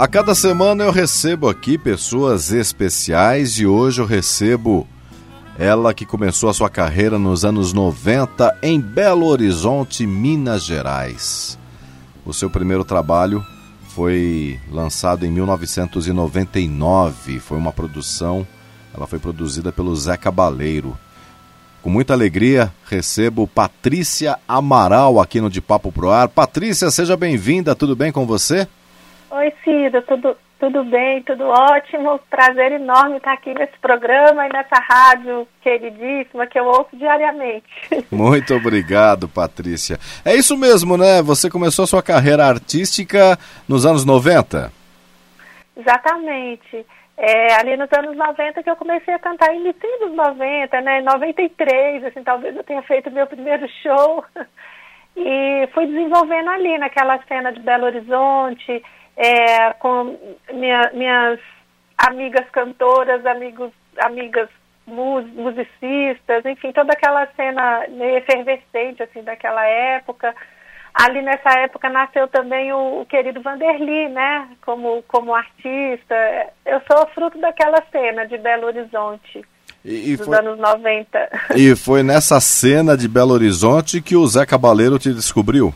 A 0.00 0.08
cada 0.08 0.34
semana 0.34 0.84
eu 0.84 0.90
recebo 0.90 1.46
aqui 1.46 1.76
pessoas 1.76 2.52
especiais 2.52 3.58
e 3.58 3.66
hoje 3.66 4.00
eu 4.00 4.06
recebo 4.06 4.88
ela 5.58 5.92
que 5.92 6.06
começou 6.06 6.48
a 6.48 6.54
sua 6.54 6.70
carreira 6.70 7.18
nos 7.18 7.44
anos 7.44 7.74
90 7.74 8.60
em 8.62 8.80
Belo 8.80 9.26
Horizonte, 9.26 10.06
Minas 10.06 10.64
Gerais. 10.64 11.58
O 12.24 12.32
seu 12.32 12.48
primeiro 12.48 12.82
trabalho 12.82 13.44
foi 13.88 14.58
lançado 14.72 15.26
em 15.26 15.30
1999, 15.30 17.38
foi 17.38 17.58
uma 17.58 17.70
produção, 17.70 18.46
ela 18.96 19.06
foi 19.06 19.18
produzida 19.18 19.70
pelo 19.70 19.94
Zé 19.94 20.16
Cabaleiro. 20.16 20.96
Com 21.82 21.90
muita 21.90 22.14
alegria, 22.14 22.72
recebo 22.88 23.46
Patrícia 23.46 24.38
Amaral 24.48 25.20
aqui 25.20 25.42
no 25.42 25.50
De 25.50 25.60
Papo 25.60 25.92
Pro 25.92 26.10
Ar. 26.10 26.26
Patrícia, 26.26 26.90
seja 26.90 27.18
bem-vinda, 27.18 27.74
tudo 27.74 27.94
bem 27.94 28.10
com 28.10 28.24
você? 28.24 28.66
Oi, 29.30 29.52
Cida, 29.62 30.02
tudo, 30.02 30.36
tudo 30.58 30.82
bem, 30.82 31.22
tudo 31.22 31.44
ótimo. 31.44 32.18
Prazer 32.28 32.72
enorme 32.72 33.18
estar 33.18 33.32
aqui 33.32 33.54
nesse 33.54 33.78
programa 33.80 34.44
e 34.44 34.52
nessa 34.52 34.74
rádio 34.74 35.46
queridíssima 35.62 36.48
que 36.48 36.58
eu 36.58 36.64
ouço 36.64 36.88
diariamente. 36.94 37.64
Muito 38.10 38.52
obrigado, 38.54 39.28
Patrícia. 39.28 39.98
É 40.24 40.34
isso 40.34 40.56
mesmo, 40.56 40.96
né? 40.96 41.22
Você 41.22 41.48
começou 41.48 41.84
a 41.84 41.86
sua 41.86 42.02
carreira 42.02 42.44
artística 42.44 43.38
nos 43.68 43.86
anos 43.86 44.04
90? 44.04 44.72
Exatamente. 45.76 46.84
É, 47.16 47.54
ali 47.54 47.76
nos 47.76 47.92
anos 47.92 48.16
90 48.16 48.62
que 48.64 48.70
eu 48.70 48.76
comecei 48.76 49.14
a 49.14 49.18
cantar, 49.20 49.54
início 49.54 49.88
dos 50.00 50.12
90, 50.12 50.80
né? 50.80 51.02
93, 51.02 52.04
assim, 52.04 52.24
talvez 52.24 52.56
eu 52.56 52.64
tenha 52.64 52.82
feito 52.82 53.12
meu 53.12 53.26
primeiro 53.28 53.68
show. 53.82 54.24
E 55.16 55.68
fui 55.74 55.86
desenvolvendo 55.86 56.48
ali 56.50 56.78
naquela 56.78 57.18
cena 57.26 57.52
de 57.52 57.60
Belo 57.60 57.84
Horizonte, 57.84 58.80
é, 59.20 59.74
com 59.74 60.18
minha, 60.50 60.90
minhas 60.94 61.38
amigas 61.98 62.48
cantoras, 62.50 63.24
amigos, 63.26 63.70
amigas 63.98 64.48
musicistas, 64.86 66.44
enfim, 66.46 66.72
toda 66.72 66.94
aquela 66.94 67.26
cena 67.36 67.84
meio 67.90 68.16
efervescente 68.16 69.02
assim 69.02 69.22
daquela 69.22 69.62
época. 69.66 70.34
Ali 70.94 71.20
nessa 71.20 71.50
época 71.60 71.90
nasceu 71.90 72.26
também 72.28 72.72
o, 72.72 73.02
o 73.02 73.06
querido 73.06 73.42
Vanderly, 73.42 74.08
né, 74.08 74.48
como, 74.64 75.02
como 75.06 75.34
artista. 75.34 76.14
Eu 76.64 76.80
sou 76.90 77.06
fruto 77.08 77.38
daquela 77.38 77.80
cena 77.92 78.26
de 78.26 78.38
Belo 78.38 78.66
Horizonte. 78.66 79.44
E, 79.84 80.12
e 80.12 80.16
dos 80.16 80.26
foi, 80.26 80.38
anos 80.38 80.58
90. 80.58 81.30
E 81.56 81.76
foi 81.76 82.02
nessa 82.02 82.40
cena 82.40 82.96
de 82.96 83.06
Belo 83.06 83.34
Horizonte 83.34 84.00
que 84.00 84.16
o 84.16 84.26
Zé 84.26 84.46
Cabaleiro 84.46 84.98
te 84.98 85.12
descobriu? 85.12 85.74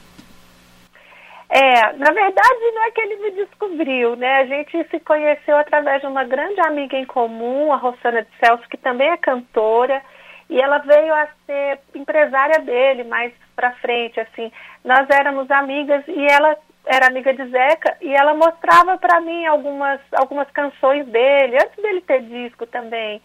É, 1.56 1.92
na 1.92 2.10
verdade 2.10 2.72
não 2.74 2.82
é 2.82 2.90
que 2.90 3.00
ele 3.00 3.14
me 3.14 3.30
descobriu, 3.30 4.16
né? 4.16 4.38
A 4.38 4.46
gente 4.46 4.88
se 4.90 4.98
conheceu 4.98 5.56
através 5.56 6.00
de 6.00 6.06
uma 6.08 6.24
grande 6.24 6.60
amiga 6.60 6.96
em 6.96 7.04
comum, 7.04 7.72
a 7.72 7.76
Rosana 7.76 8.22
de 8.22 8.28
Celso, 8.40 8.68
que 8.68 8.76
também 8.76 9.08
é 9.08 9.16
cantora, 9.16 10.02
e 10.50 10.60
ela 10.60 10.78
veio 10.78 11.14
a 11.14 11.28
ser 11.46 11.78
empresária 11.94 12.58
dele 12.58 13.04
mais 13.04 13.32
pra 13.54 13.70
frente, 13.74 14.18
assim. 14.18 14.50
Nós 14.84 15.08
éramos 15.08 15.48
amigas 15.48 16.02
e 16.08 16.26
ela 16.26 16.56
era 16.86 17.06
amiga 17.06 17.32
de 17.32 17.46
Zeca 17.48 17.98
e 18.00 18.12
ela 18.12 18.34
mostrava 18.34 18.98
para 18.98 19.20
mim 19.20 19.46
algumas 19.46 20.00
algumas 20.10 20.50
canções 20.50 21.06
dele, 21.06 21.56
antes 21.56 21.80
dele 21.80 22.00
ter 22.00 22.20
disco 22.22 22.66
também 22.66 23.22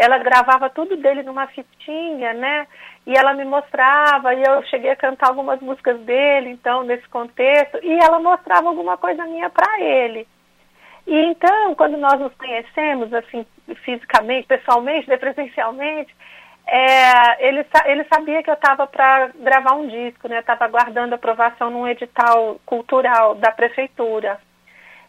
ela 0.00 0.16
gravava 0.16 0.70
tudo 0.70 0.96
dele 0.96 1.22
numa 1.22 1.46
fitinha, 1.48 2.32
né? 2.32 2.66
E 3.06 3.16
ela 3.16 3.32
me 3.32 3.44
mostrava, 3.44 4.34
e 4.34 4.42
eu 4.42 4.62
cheguei 4.64 4.90
a 4.90 4.96
cantar 4.96 5.28
algumas 5.28 5.60
músicas 5.60 5.98
dele, 6.00 6.50
então, 6.50 6.84
nesse 6.84 7.08
contexto, 7.08 7.78
e 7.82 7.98
ela 7.98 8.20
mostrava 8.20 8.68
alguma 8.68 8.96
coisa 8.96 9.24
minha 9.24 9.48
para 9.48 9.80
ele. 9.80 10.28
E 11.06 11.16
então, 11.26 11.74
quando 11.74 11.96
nós 11.96 12.20
nos 12.20 12.34
conhecemos, 12.34 13.12
assim, 13.12 13.44
fisicamente, 13.84 14.46
pessoalmente, 14.46 15.08
né, 15.08 15.16
presencialmente, 15.16 16.14
é, 16.66 17.48
ele, 17.48 17.66
ele 17.86 18.04
sabia 18.04 18.42
que 18.42 18.50
eu 18.50 18.54
estava 18.54 18.86
para 18.86 19.28
gravar 19.34 19.74
um 19.74 19.88
disco, 19.88 20.28
né? 20.28 20.38
Estava 20.38 20.66
aguardando 20.66 21.14
aprovação 21.14 21.68
num 21.68 21.88
edital 21.88 22.60
cultural 22.64 23.34
da 23.34 23.50
prefeitura. 23.50 24.38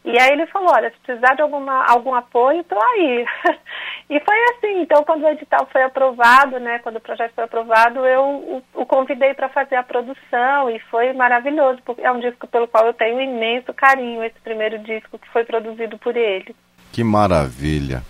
E 0.03 0.17
aí 0.19 0.31
ele 0.31 0.47
falou, 0.47 0.69
olha, 0.73 0.89
se 0.89 0.97
precisar 1.05 1.35
de 1.35 1.43
alguma, 1.43 1.85
algum 1.85 2.13
apoio, 2.15 2.61
estou 2.61 2.81
aí. 2.81 3.23
e 4.09 4.19
foi 4.19 4.35
assim, 4.49 4.81
então 4.81 5.03
quando 5.03 5.23
o 5.23 5.29
edital 5.29 5.67
foi 5.71 5.83
aprovado, 5.83 6.59
né, 6.59 6.79
quando 6.79 6.95
o 6.95 7.01
projeto 7.01 7.33
foi 7.35 7.43
aprovado, 7.43 7.99
eu 8.05 8.23
o, 8.23 8.81
o 8.81 8.85
convidei 8.85 9.35
para 9.35 9.47
fazer 9.49 9.75
a 9.75 9.83
produção 9.83 10.69
e 10.71 10.79
foi 10.89 11.13
maravilhoso, 11.13 11.79
porque 11.85 12.01
é 12.01 12.11
um 12.11 12.19
disco 12.19 12.47
pelo 12.47 12.67
qual 12.67 12.87
eu 12.87 12.93
tenho 12.93 13.21
imenso 13.21 13.71
carinho, 13.73 14.23
esse 14.23 14.39
primeiro 14.43 14.79
disco 14.79 15.19
que 15.19 15.29
foi 15.29 15.43
produzido 15.43 15.99
por 15.99 16.17
ele. 16.17 16.55
Que 16.91 17.03
maravilha. 17.03 18.01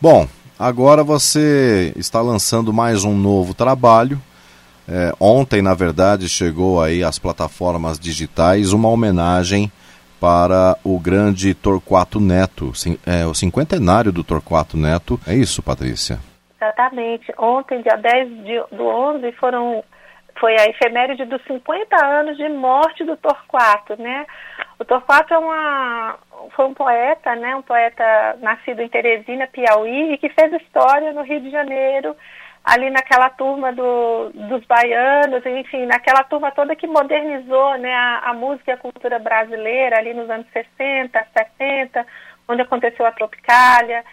Bom, 0.00 0.26
agora 0.58 1.04
você 1.04 1.92
está 1.94 2.20
lançando 2.20 2.72
mais 2.72 3.04
um 3.04 3.16
novo 3.16 3.54
trabalho. 3.54 4.20
É, 4.88 5.14
ontem, 5.20 5.62
na 5.62 5.74
verdade, 5.74 6.28
chegou 6.28 6.82
aí 6.82 7.04
às 7.04 7.20
plataformas 7.20 8.00
digitais 8.00 8.72
uma 8.72 8.88
homenagem 8.88 9.70
para 10.20 10.76
o 10.84 11.00
grande 11.00 11.54
Torquato 11.54 12.20
Neto, 12.20 12.72
é, 13.06 13.24
o 13.24 13.34
cinquentenário 13.34 14.12
do 14.12 14.22
Torquato 14.22 14.76
Neto. 14.76 15.18
É 15.26 15.34
isso, 15.34 15.62
Patrícia? 15.62 16.18
Exatamente. 16.60 17.32
Ontem, 17.38 17.80
dia 17.80 17.96
10 17.96 18.28
de, 18.44 18.76
do 18.76 18.86
11, 18.86 19.32
foram, 19.32 19.82
foi 20.38 20.54
a 20.60 20.66
efeméride 20.66 21.24
dos 21.24 21.42
50 21.44 22.04
anos 22.04 22.36
de 22.36 22.48
morte 22.50 23.02
do 23.02 23.16
Torquato, 23.16 23.96
né? 24.00 24.26
O 24.78 24.84
Torquato 24.84 25.32
é 25.32 25.38
uma, 25.38 26.18
foi 26.54 26.66
um 26.66 26.74
poeta, 26.74 27.34
né? 27.36 27.56
Um 27.56 27.62
poeta 27.62 28.36
nascido 28.40 28.82
em 28.82 28.88
Teresina, 28.88 29.46
Piauí, 29.46 30.12
e 30.12 30.18
que 30.18 30.28
fez 30.28 30.52
história 30.52 31.12
no 31.14 31.22
Rio 31.22 31.40
de 31.40 31.50
Janeiro, 31.50 32.14
ali 32.70 32.88
naquela 32.88 33.28
turma 33.30 33.72
do, 33.72 34.30
dos 34.32 34.64
baianos, 34.64 35.44
enfim, 35.44 35.86
naquela 35.86 36.22
turma 36.22 36.52
toda 36.52 36.76
que 36.76 36.86
modernizou 36.86 37.76
né, 37.78 37.92
a, 37.92 38.30
a, 38.30 38.32
música 38.32 38.70
e 38.70 38.74
a 38.74 38.76
cultura 38.76 39.18
brasileira 39.18 39.98
ali 39.98 40.14
nos 40.14 40.30
anos 40.30 40.46
60, 40.52 41.26
70, 41.36 42.06
onde 42.46 42.62
aconteceu 42.62 43.04
a 43.04 43.10
Tropicália. 43.10 44.04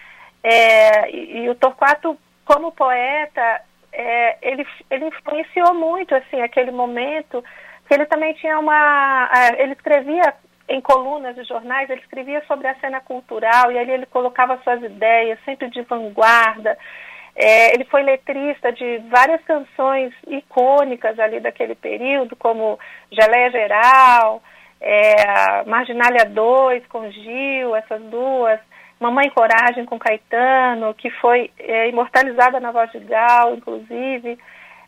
É, 0.43 1.11
e, 1.11 1.43
e, 1.43 1.49
o 1.49 1.53
Torquato, 1.53 2.17
como 2.43 2.71
poeta, 2.71 3.61
é, 3.93 4.37
ele, 4.41 4.65
ele 4.89 5.05
influenciou 5.05 5.75
muito 5.75 6.15
assim 6.15 6.41
aquele 6.41 6.71
momento, 6.71 7.43
que 7.87 7.93
ele 7.93 8.07
também 8.07 8.33
tinha 8.33 8.57
uma... 8.57 9.29
É, 9.35 9.61
ele 9.61 9.73
escrevia 9.73 10.33
em 10.67 10.81
colunas 10.81 11.35
de 11.35 11.43
jornais, 11.43 11.91
ele 11.91 12.01
escrevia 12.01 12.43
sobre 12.47 12.67
a 12.67 12.75
cena 12.79 13.01
cultural 13.01 13.71
e 13.71 13.77
ali 13.77 13.91
ele 13.91 14.07
colocava 14.07 14.59
suas 14.63 14.81
ideias, 14.81 15.37
sempre 15.45 15.69
de 15.69 15.83
vanguarda, 15.83 16.75
é, 17.39 17.75
ele 17.75 17.85
foi 17.85 18.01
letrista 18.01 18.71
de 18.73 18.97
várias 19.09 19.39
canções 19.43 20.11
icônicas 20.27 21.19
ali 21.19 21.39
daquele 21.39 21.75
período, 21.75 22.35
como 22.35 22.79
Geleia 23.11 23.51
Geral, 23.51 24.41
é, 24.81 25.63
Marginália 25.65 26.25
2 26.25 26.87
com 26.87 27.11
Gil, 27.11 27.75
essas 27.75 28.01
duas, 28.05 28.59
Mamãe 28.99 29.29
Coragem 29.29 29.85
com 29.85 29.99
Caetano, 29.99 30.95
que 30.95 31.11
foi 31.11 31.51
é, 31.59 31.89
imortalizada 31.89 32.59
na 32.59 32.71
voz 32.71 32.91
de 32.91 32.99
Gal, 33.01 33.53
inclusive. 33.53 34.39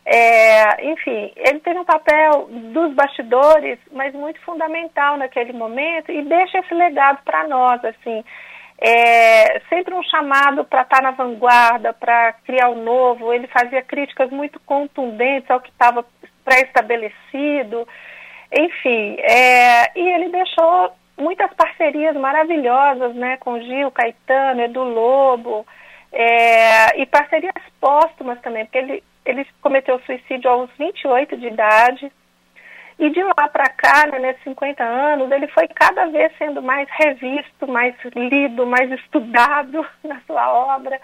É, 0.04 0.90
enfim, 0.90 1.32
ele 1.36 1.60
teve 1.60 1.78
um 1.78 1.84
papel 1.84 2.48
dos 2.50 2.92
bastidores, 2.94 3.78
mas 3.92 4.12
muito 4.12 4.40
fundamental 4.40 5.16
naquele 5.16 5.52
momento 5.52 6.10
e 6.10 6.22
deixa 6.22 6.58
esse 6.58 6.74
legado 6.74 7.20
para 7.24 7.46
nós, 7.46 7.84
assim 7.84 8.24
é, 8.80 9.60
sempre 9.68 9.94
um 9.94 10.02
chamado 10.02 10.64
para 10.64 10.82
estar 10.82 10.96
tá 10.96 11.02
na 11.02 11.10
vanguarda, 11.10 11.92
para 11.92 12.32
criar 12.44 12.70
o 12.70 12.82
novo. 12.82 13.32
Ele 13.32 13.46
fazia 13.48 13.82
críticas 13.82 14.30
muito 14.30 14.58
contundentes 14.60 15.50
ao 15.50 15.60
que 15.60 15.70
estava 15.70 16.04
pré-estabelecido. 16.44 17.86
Enfim, 18.52 19.16
é, 19.20 19.98
e 19.98 20.08
ele 20.08 20.30
deixou 20.30 20.92
muitas 21.16 21.52
parcerias 21.52 22.16
maravilhosas 22.16 23.14
né, 23.14 23.36
com 23.36 23.60
Gil, 23.60 23.90
Caetano, 23.90 24.62
Edu 24.62 24.82
Lobo, 24.82 25.66
é, 26.10 27.00
e 27.00 27.06
parcerias 27.06 27.52
póstumas 27.78 28.40
também, 28.40 28.64
porque 28.64 28.78
ele 28.78 29.04
ele 29.24 29.46
cometeu 29.60 30.00
suicídio 30.00 30.50
aos 30.50 30.70
28 30.78 31.36
de 31.36 31.46
idade. 31.46 32.12
E 33.00 33.08
de 33.08 33.22
lá 33.22 33.48
para 33.48 33.66
cá, 33.70 34.06
né, 34.08 34.18
nesses 34.18 34.44
50 34.44 34.84
anos, 34.84 35.32
ele 35.32 35.48
foi 35.48 35.66
cada 35.68 36.04
vez 36.08 36.30
sendo 36.36 36.60
mais 36.60 36.86
revisto, 36.90 37.66
mais 37.66 37.94
lido, 38.14 38.66
mais 38.66 38.92
estudado 38.92 39.86
na 40.04 40.20
sua 40.26 40.52
obra. 40.76 41.00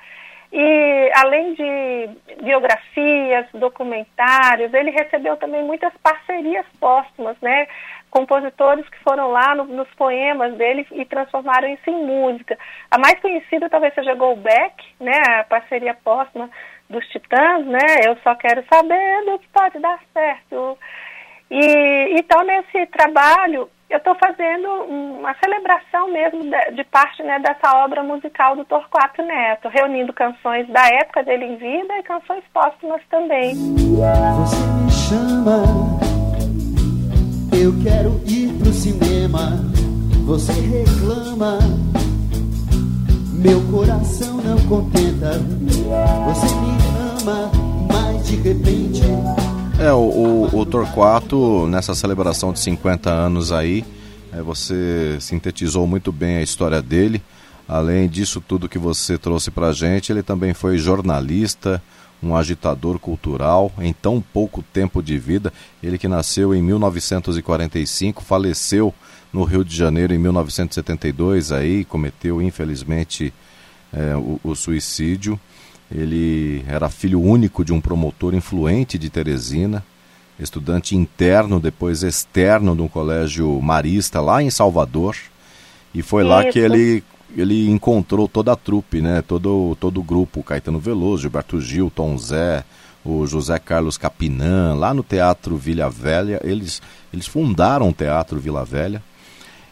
E 0.52 1.10
além 1.14 1.54
de 1.54 2.10
biografias, 2.42 3.46
documentários, 3.54 4.74
ele 4.74 4.90
recebeu 4.90 5.38
também 5.38 5.64
muitas 5.64 5.92
parcerias 6.02 6.66
póstumas, 6.78 7.36
né? 7.40 7.66
Compositores 8.10 8.86
que 8.90 8.98
foram 8.98 9.30
lá 9.30 9.54
no, 9.54 9.64
nos 9.64 9.88
poemas 9.94 10.52
dele 10.54 10.86
e 10.92 11.04
transformaram 11.06 11.66
isso 11.68 11.88
em 11.88 12.04
música. 12.04 12.58
A 12.90 12.98
mais 12.98 13.18
conhecida 13.20 13.70
talvez 13.70 13.94
seja 13.94 14.14
Golbeck, 14.14 14.84
né? 15.00 15.18
A 15.40 15.44
parceria 15.44 15.94
póstuma 15.94 16.50
dos 16.90 17.06
Titãs, 17.08 17.64
né? 17.64 18.00
Eu 18.04 18.16
só 18.22 18.34
quero 18.34 18.62
saber 18.70 19.24
do 19.24 19.38
que 19.38 19.48
pode 19.48 19.78
dar 19.78 19.98
certo. 20.12 20.78
E 21.50 22.18
então 22.18 22.44
nesse 22.44 22.86
trabalho 22.86 23.68
eu 23.88 23.98
estou 23.98 24.16
fazendo 24.16 24.68
uma 24.88 25.32
celebração 25.34 26.10
mesmo 26.10 26.42
de, 26.42 26.72
de 26.72 26.84
parte 26.84 27.22
né, 27.22 27.38
dessa 27.38 27.84
obra 27.84 28.02
musical 28.02 28.56
do 28.56 28.64
Torquato 28.64 29.22
Neto, 29.22 29.68
reunindo 29.68 30.12
canções 30.12 30.66
da 30.68 30.84
época 30.88 31.22
dele 31.22 31.44
em 31.44 31.56
vida 31.56 31.96
e 31.98 32.02
canções 32.02 32.42
póstumas 32.52 33.00
também. 33.08 33.54
Você 33.54 34.56
me 34.82 34.90
chama, 34.90 35.62
eu 37.52 37.72
quero 37.82 38.20
ir 38.26 38.52
pro 38.58 38.72
cinema. 38.72 39.52
Você 40.26 40.52
reclama, 40.52 41.58
meu 43.32 43.60
coração 43.70 44.38
não 44.38 44.58
contenta. 44.68 45.38
Você 46.26 46.52
me 46.56 46.76
ama, 47.22 47.52
mas 47.88 48.26
de 48.26 48.36
repente 48.42 49.02
é, 49.78 49.92
o, 49.92 49.96
o, 49.96 50.60
o, 50.60 50.66
Torquato, 50.66 51.66
nessa 51.66 51.94
celebração 51.94 52.52
de 52.52 52.60
50 52.60 53.10
anos 53.10 53.52
aí, 53.52 53.84
é, 54.32 54.40
você 54.40 55.18
sintetizou 55.20 55.86
muito 55.86 56.10
bem 56.10 56.36
a 56.36 56.42
história 56.42 56.80
dele. 56.80 57.22
Além 57.68 58.08
disso 58.08 58.40
tudo 58.40 58.68
que 58.68 58.78
você 58.78 59.18
trouxe 59.18 59.50
pra 59.50 59.72
gente, 59.72 60.10
ele 60.12 60.22
também 60.22 60.54
foi 60.54 60.78
jornalista, 60.78 61.82
um 62.22 62.34
agitador 62.34 62.98
cultural 62.98 63.72
em 63.78 63.92
tão 63.92 64.20
pouco 64.20 64.62
tempo 64.62 65.02
de 65.02 65.18
vida. 65.18 65.52
Ele 65.82 65.98
que 65.98 66.08
nasceu 66.08 66.54
em 66.54 66.62
1945, 66.62 68.22
faleceu 68.22 68.94
no 69.32 69.44
Rio 69.44 69.64
de 69.64 69.76
Janeiro 69.76 70.14
em 70.14 70.18
1972, 70.18 71.52
aí 71.52 71.84
cometeu 71.84 72.40
infelizmente 72.40 73.32
é, 73.92 74.16
o, 74.16 74.40
o 74.42 74.54
suicídio. 74.54 75.38
Ele 75.90 76.64
era 76.66 76.88
filho 76.88 77.20
único 77.20 77.64
de 77.64 77.72
um 77.72 77.80
promotor 77.80 78.34
influente 78.34 78.98
de 78.98 79.08
Teresina, 79.08 79.84
estudante 80.38 80.96
interno, 80.96 81.60
depois 81.60 82.02
externo 82.02 82.74
de 82.74 82.82
um 82.82 82.88
colégio 82.88 83.60
marista 83.60 84.20
lá 84.20 84.42
em 84.42 84.50
Salvador. 84.50 85.16
E 85.94 86.02
foi 86.02 86.22
Isso. 86.22 86.30
lá 86.30 86.44
que 86.44 86.58
ele, 86.58 87.04
ele 87.36 87.70
encontrou 87.70 88.26
toda 88.26 88.52
a 88.52 88.56
trupe, 88.56 89.00
né? 89.00 89.22
todo, 89.22 89.76
todo 89.80 90.00
o 90.00 90.02
grupo, 90.02 90.42
Caetano 90.42 90.80
Veloso, 90.80 91.22
Gilberto 91.22 91.60
Gil, 91.60 91.90
Tom 91.94 92.18
Zé, 92.18 92.64
o 93.04 93.24
José 93.26 93.58
Carlos 93.58 93.96
Capinã, 93.96 94.74
lá 94.74 94.92
no 94.92 95.04
Teatro 95.04 95.56
Vila 95.56 95.88
Velha. 95.88 96.40
Eles, 96.42 96.82
eles 97.14 97.26
fundaram 97.26 97.88
o 97.88 97.92
Teatro 97.92 98.40
Vila 98.40 98.64
Velha. 98.64 99.00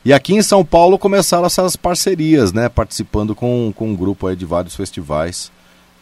E 0.04 0.12
aqui 0.12 0.34
em 0.34 0.42
São 0.42 0.64
Paulo 0.64 0.98
começaram 0.98 1.46
essas 1.46 1.76
parcerias, 1.76 2.52
né? 2.52 2.68
Participando 2.68 3.34
com, 3.34 3.72
com 3.74 3.88
um 3.90 3.96
grupo 3.96 4.26
aí 4.26 4.36
de 4.36 4.44
vários 4.44 4.76
festivais 4.76 5.50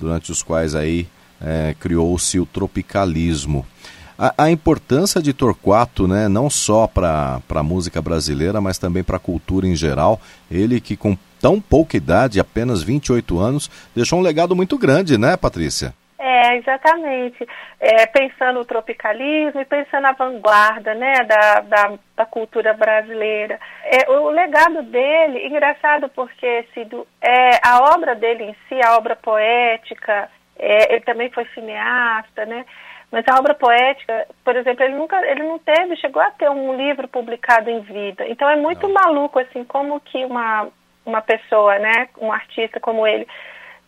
durante 0.02 0.32
os 0.32 0.43
quais 0.43 0.75
aí 0.75 1.06
é, 1.40 1.76
criou-se 1.78 2.40
o 2.40 2.44
tropicalismo. 2.44 3.64
A, 4.19 4.34
a, 4.44 4.50
importância 4.50 5.22
de 5.22 5.32
Torquato, 5.32 6.08
né, 6.08 6.28
não 6.28 6.50
só 6.50 6.87
para 6.88 7.40
a 7.49 7.62
música 7.62 8.02
brasileira, 8.02 8.60
mas 8.60 8.78
também 8.78 9.02
para 9.02 9.16
a 9.16 9.20
cultura 9.20 9.66
em 9.66 9.76
geral, 9.76 10.20
ele 10.50 10.81
que 10.81 10.96
com 10.96 11.16
tão 11.40 11.60
pouca 11.60 11.96
idade, 11.96 12.40
apenas 12.40 12.82
28 12.82 13.38
anos, 13.38 13.70
deixou 13.94 14.19
um 14.19 14.22
legado 14.22 14.54
muito 14.54 14.76
grande, 14.76 15.16
né, 15.16 15.37
Patrícia? 15.37 15.94
É, 16.24 16.56
exatamente. 16.56 17.44
É, 17.80 18.06
pensando 18.06 18.60
no 18.60 18.64
tropicalismo 18.64 19.60
e 19.60 19.64
pensando 19.64 20.02
na 20.02 20.12
vanguarda 20.12 20.94
né, 20.94 21.24
da, 21.24 21.60
da, 21.62 21.98
da 22.14 22.24
cultura 22.24 22.72
brasileira. 22.72 23.58
É, 23.82 24.08
o 24.08 24.30
legado 24.30 24.84
dele, 24.84 25.44
engraçado 25.44 26.08
porque 26.10 26.64
Cido, 26.72 27.04
é, 27.20 27.58
a 27.60 27.92
obra 27.92 28.14
dele 28.14 28.44
em 28.44 28.56
si, 28.69 28.80
a 28.80 28.96
obra 28.96 29.16
poética, 29.16 30.30
é, 30.56 30.94
ele 30.94 31.00
também 31.00 31.28
foi 31.28 31.44
cineasta, 31.46 32.46
né? 32.46 32.64
Mas 33.10 33.26
a 33.26 33.36
obra 33.36 33.52
poética, 33.52 34.25
por 34.44 34.54
exemplo, 34.54 34.84
ele 34.84 34.94
nunca, 34.94 35.20
ele 35.28 35.42
não 35.42 35.58
teve, 35.58 35.96
chegou 35.96 36.22
a 36.22 36.30
ter 36.30 36.48
um 36.48 36.76
livro 36.76 37.08
publicado 37.08 37.68
em 37.68 37.80
vida. 37.80 38.28
Então 38.28 38.48
é 38.48 38.54
muito 38.54 38.86
não. 38.86 38.94
maluco 38.94 39.40
assim 39.40 39.64
como 39.64 39.98
que 39.98 40.25
uma 40.25 40.68
uma 41.04 41.20
pessoa, 41.20 41.80
né, 41.80 42.08
um 42.20 42.32
artista 42.32 42.78
como 42.78 43.04
ele, 43.04 43.26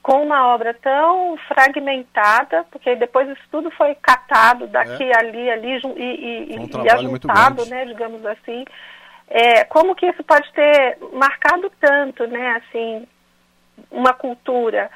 com 0.05 0.23
uma 0.23 0.49
obra 0.49 0.75
tão 0.75 1.35
fragmentada, 1.49 2.67
porque 2.71 2.95
depois 2.95 3.27
isso 3.27 3.41
tudo 3.51 3.71
foi 3.71 3.95
catado 3.95 4.67
daqui, 4.67 5.03
é. 5.03 5.19
ali, 5.19 5.51
ali 5.51 5.81
e, 5.97 6.53
e, 6.53 6.59
um 6.59 6.85
e 6.85 6.91
ajuntado, 6.91 7.65
né, 7.65 7.87
digamos 7.87 8.25
assim. 8.27 8.67
É, 9.27 9.65
como 9.65 9.95
que 9.95 10.05
isso 10.05 10.23
pode 10.23 10.53
ter 10.53 10.99
marcado 11.11 11.73
tanto, 11.81 12.27
né, 12.27 12.61
assim, 12.61 13.07
uma 13.91 14.13
cultura? 14.13 14.91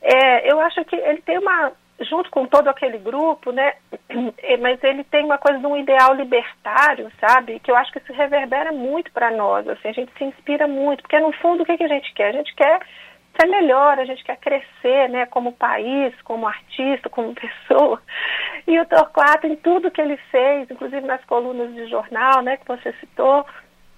É, 0.00 0.48
eu 0.48 0.60
acho 0.60 0.84
que 0.84 0.94
ele 0.94 1.22
tem 1.22 1.38
uma, 1.38 1.72
junto 2.02 2.30
com 2.30 2.46
todo 2.46 2.68
aquele 2.68 2.98
grupo, 2.98 3.50
né, 3.50 3.72
mas 4.62 4.80
ele 4.84 5.02
tem 5.02 5.24
uma 5.24 5.38
coisa 5.38 5.58
de 5.58 5.66
um 5.66 5.76
ideal 5.76 6.14
libertário, 6.14 7.10
sabe, 7.18 7.58
que 7.58 7.72
eu 7.72 7.74
acho 7.74 7.90
que 7.90 7.98
se 7.98 8.12
reverbera 8.12 8.70
muito 8.70 9.10
para 9.10 9.32
nós, 9.32 9.66
assim, 9.66 9.88
a 9.88 9.92
gente 9.92 10.12
se 10.16 10.22
inspira 10.22 10.68
muito, 10.68 11.02
porque 11.02 11.18
no 11.18 11.32
fundo 11.32 11.64
o 11.64 11.66
que, 11.66 11.76
que 11.76 11.84
a 11.84 11.88
gente 11.88 12.14
quer? 12.14 12.28
A 12.28 12.38
gente 12.38 12.54
quer 12.54 12.80
ser 13.38 13.46
melhor, 13.46 13.98
a 13.98 14.04
gente 14.04 14.24
quer 14.24 14.36
crescer, 14.36 15.08
né, 15.08 15.26
como 15.26 15.52
país, 15.52 16.14
como 16.22 16.46
artista, 16.46 17.08
como 17.08 17.34
pessoa. 17.34 18.00
E 18.66 18.78
o 18.78 18.86
Torquato, 18.86 19.46
em 19.46 19.56
tudo 19.56 19.90
que 19.90 20.00
ele 20.00 20.16
fez, 20.30 20.70
inclusive 20.70 21.06
nas 21.06 21.24
colunas 21.24 21.74
de 21.74 21.86
jornal, 21.86 22.42
né, 22.42 22.56
que 22.56 22.66
você 22.66 22.92
citou, 23.00 23.46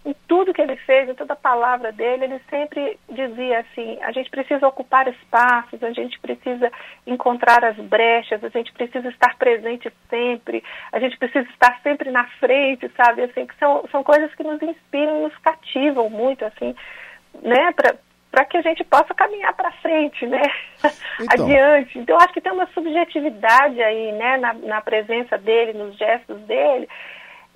em 0.05 0.15
tudo 0.27 0.55
que 0.55 0.63
ele 0.63 0.77
fez, 0.77 1.09
em 1.09 1.15
toda 1.15 1.35
a 1.35 1.37
palavra 1.37 1.93
dele, 1.93 2.25
ele 2.25 2.41
sempre 2.49 2.99
dizia 3.11 3.61
assim: 3.61 3.99
a 4.03 4.13
gente 4.13 4.31
precisa 4.31 4.67
ocupar 4.67 5.07
espaços, 5.09 5.83
a 5.83 5.93
gente 5.93 6.19
precisa 6.21 6.71
encontrar 7.07 7.63
as 7.65 7.77
brechas, 7.77 8.43
a 8.43 8.49
gente 8.49 8.73
precisa 8.73 9.09
estar 9.09 9.37
presente 9.37 9.93
sempre, 10.09 10.65
a 10.93 10.99
gente 10.99 11.19
precisa 11.19 11.47
estar 11.51 11.79
sempre 11.83 12.11
na 12.11 12.25
frente, 12.39 12.91
sabe? 12.97 13.23
Assim, 13.23 13.47
que 13.47 13.57
são, 13.59 13.87
são 13.91 14.03
coisas 14.03 14.35
que 14.35 14.43
nos 14.43 14.63
inspiram 14.63 15.23
nos 15.23 15.37
cativam 15.39 16.09
muito, 16.09 16.45
assim, 16.45 16.75
né? 17.43 17.73
Para 18.31 18.45
que 18.45 18.57
a 18.57 18.63
gente 18.63 18.85
possa 18.85 19.15
caminhar 19.15 19.55
para 19.55 19.73
frente, 19.73 20.27
né? 20.27 20.43
Então. 21.21 21.47
Adiante. 21.47 21.99
Então, 21.99 22.17
acho 22.19 22.33
que 22.33 22.41
tem 22.41 22.53
uma 22.53 22.69
subjetividade 22.69 23.83
aí, 23.83 24.13
né, 24.13 24.37
na, 24.37 24.53
na 24.55 24.81
presença 24.81 25.37
dele, 25.37 25.73
nos 25.73 25.97
gestos 25.97 26.39
dele, 26.43 26.89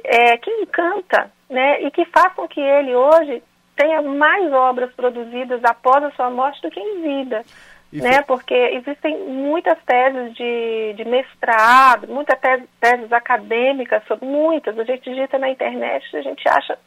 é, 0.03 0.37
que 0.37 0.51
encanta, 0.51 1.31
né, 1.49 1.81
e 1.83 1.91
que 1.93 2.05
faz 2.07 2.35
com 2.35 2.49
que 2.49 2.61
ele 2.61 2.93
hoje 2.95 3.41
tenha 3.77 4.03
mais 4.03 4.53
obras 4.53 4.93
produzidas 4.95 5.65
após 5.65 6.03
a 6.03 6.11
sua 6.13 6.31
morte 6.31 6.61
do 6.61 6.71
que 6.71 6.81
em 6.81 7.03
vida. 7.03 7.45
né? 7.93 8.23
Porque 8.23 8.55
existem 8.55 9.19
muitas 9.29 9.79
teses 9.85 10.35
de, 10.35 10.95
de 10.95 11.05
mestrado, 11.05 12.09
muitas 12.09 12.39
teses, 12.41 12.67
teses 12.81 13.13
acadêmicas, 13.13 14.03
sobre, 14.09 14.27
muitas. 14.27 14.79
A 14.79 14.85
gente 14.85 15.09
digita 15.09 15.39
na 15.39 15.51
internet, 15.51 16.05
a 16.17 16.23
gente 16.23 16.49
acha 16.49 16.79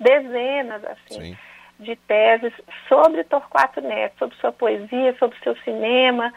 dezenas 0.00 0.82
assim. 0.84 1.20
Sim 1.20 1.36
de 1.84 1.96
teses 1.96 2.52
sobre 2.88 3.22
Torquato 3.24 3.80
Neto, 3.80 4.18
sobre 4.18 4.36
sua 4.38 4.50
poesia, 4.50 5.14
sobre 5.18 5.38
seu 5.44 5.56
cinema, 5.58 6.32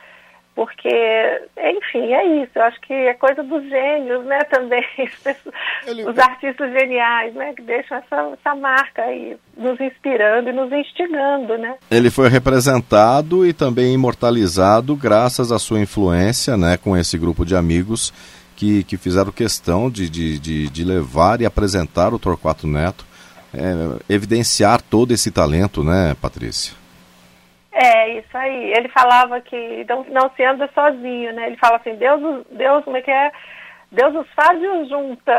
porque, 0.57 0.89
enfim, 1.55 2.13
é 2.13 2.41
isso. 2.41 2.51
Eu 2.55 2.63
acho 2.63 2.81
que 2.81 2.91
é 2.91 3.13
coisa 3.13 3.43
dos 3.43 3.63
gênios, 3.69 4.25
né, 4.25 4.39
também. 4.45 4.83
Os 6.09 6.17
artistas 6.17 6.71
geniais, 6.71 7.31
né, 7.35 7.53
que 7.53 7.61
deixam 7.61 7.97
essa, 7.97 8.33
essa 8.33 8.55
marca 8.55 9.03
aí, 9.03 9.37
nos 9.55 9.79
inspirando 9.79 10.49
e 10.49 10.53
nos 10.53 10.71
instigando, 10.71 11.59
né. 11.59 11.75
Ele 11.91 12.09
foi 12.09 12.27
representado 12.27 13.45
e 13.45 13.53
também 13.53 13.93
imortalizado 13.93 14.95
graças 14.95 15.51
à 15.51 15.59
sua 15.59 15.79
influência, 15.79 16.57
né, 16.57 16.75
com 16.75 16.97
esse 16.97 17.19
grupo 17.19 17.45
de 17.45 17.55
amigos 17.55 18.11
que, 18.55 18.83
que 18.83 18.97
fizeram 18.97 19.31
questão 19.31 19.91
de, 19.91 20.09
de, 20.09 20.39
de, 20.39 20.69
de 20.69 20.83
levar 20.83 21.39
e 21.39 21.45
apresentar 21.45 22.15
o 22.15 22.19
Torquato 22.19 22.65
Neto 22.65 23.05
é, 23.53 24.13
evidenciar 24.13 24.81
todo 24.81 25.13
esse 25.13 25.31
talento, 25.31 25.83
né, 25.83 26.15
Patrícia? 26.21 26.75
É, 27.71 28.17
isso 28.17 28.35
aí. 28.35 28.73
Ele 28.73 28.89
falava 28.89 29.39
que 29.39 29.85
não, 29.87 30.03
não 30.09 30.31
se 30.35 30.43
anda 30.43 30.67
sozinho, 30.73 31.31
né? 31.33 31.47
Ele 31.47 31.57
fala 31.57 31.77
assim, 31.77 31.95
Deus, 31.95 32.45
Deus, 32.51 32.83
como 32.83 32.97
é 32.97 33.01
que 33.01 33.11
é? 33.11 33.31
Deus 33.91 34.15
os 34.15 34.27
faz 34.33 34.61
e 34.61 34.67
os 34.67 34.89
junta. 34.89 35.37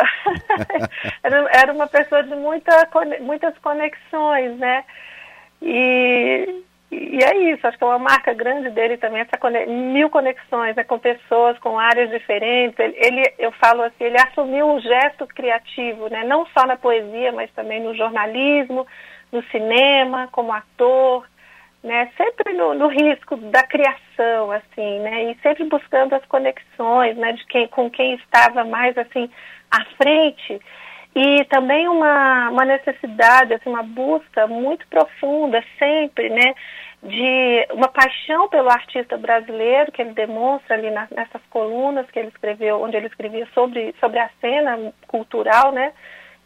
era, 1.53 1.73
uma 1.73 1.89
pessoa 1.89 2.23
de 2.23 2.35
muita, 2.37 2.89
muitas 3.21 3.57
conexões, 3.59 4.57
né? 4.57 4.85
E, 5.61 6.63
e 6.91 7.23
é 7.23 7.53
isso, 7.53 7.67
acho 7.67 7.77
que 7.77 7.85
é 7.85 7.87
uma 7.87 7.99
marca 7.99 8.33
grande 8.33 8.71
dele 8.71 8.97
também, 8.97 9.21
essa 9.21 9.67
mil 9.67 10.09
conexões 10.09 10.75
né, 10.75 10.85
com 10.85 10.99
pessoas, 10.99 11.59
com 11.59 11.79
áreas 11.79 12.09
diferentes. 12.09 12.79
Ele, 12.79 12.97
ele, 12.97 13.35
eu 13.39 13.53
falo 13.53 13.83
assim, 13.83 14.05
ele 14.05 14.17
assumiu 14.17 14.67
um 14.67 14.81
gesto 14.81 15.27
criativo, 15.27 16.09
né, 16.09 16.25
não 16.25 16.47
só 16.47 16.67
na 16.67 16.77
poesia, 16.77 17.31
mas 17.33 17.51
também 17.53 17.83
no 17.83 17.95
jornalismo, 17.95 18.87
no 19.31 19.43
cinema, 19.51 20.29
como 20.33 20.51
ator, 20.51 21.29
né, 21.85 22.11
sempre 22.17 22.55
no, 22.55 22.73
no 22.73 22.89
risco 22.89 23.37
da 23.37 23.63
criação, 23.65 24.51
assim, 24.51 25.01
né, 25.01 25.25
e 25.31 25.39
sempre 25.43 25.65
buscando 25.65 26.15
as 26.15 26.25
conexões, 26.25 27.17
né, 27.19 27.33
de 27.33 27.45
quem, 27.49 27.69
com 27.69 27.91
quem 27.91 28.15
estava 28.15 28.65
mais 28.65 28.97
assim 28.97 29.31
à 29.71 29.85
frente 30.03 30.59
e 31.21 31.45
também 31.47 31.89
uma, 31.89 32.49
uma 32.49 32.65
necessidade, 32.65 33.53
assim, 33.53 33.69
uma 33.69 33.83
busca 33.83 34.47
muito 34.47 34.87
profunda 34.87 35.61
sempre, 35.77 36.29
né, 36.31 36.55
de 37.03 37.67
uma 37.73 37.89
paixão 37.89 38.49
pelo 38.49 38.71
artista 38.71 39.19
brasileiro 39.19 39.91
que 39.91 40.01
ele 40.01 40.13
demonstra 40.13 40.77
ali 40.77 40.91
na, 40.91 41.09
nessas 41.11 41.43
colunas 41.51 42.09
que 42.13 42.21
ele 42.21 42.29
escreveu, 42.29 42.81
onde 42.81 42.97
ele 42.97 43.09
escrevia 43.09 43.49
sobre, 43.53 43.93
sobre 43.99 44.21
a 44.21 44.31
cena 44.41 44.93
cultural, 45.09 45.73
né, 45.73 45.93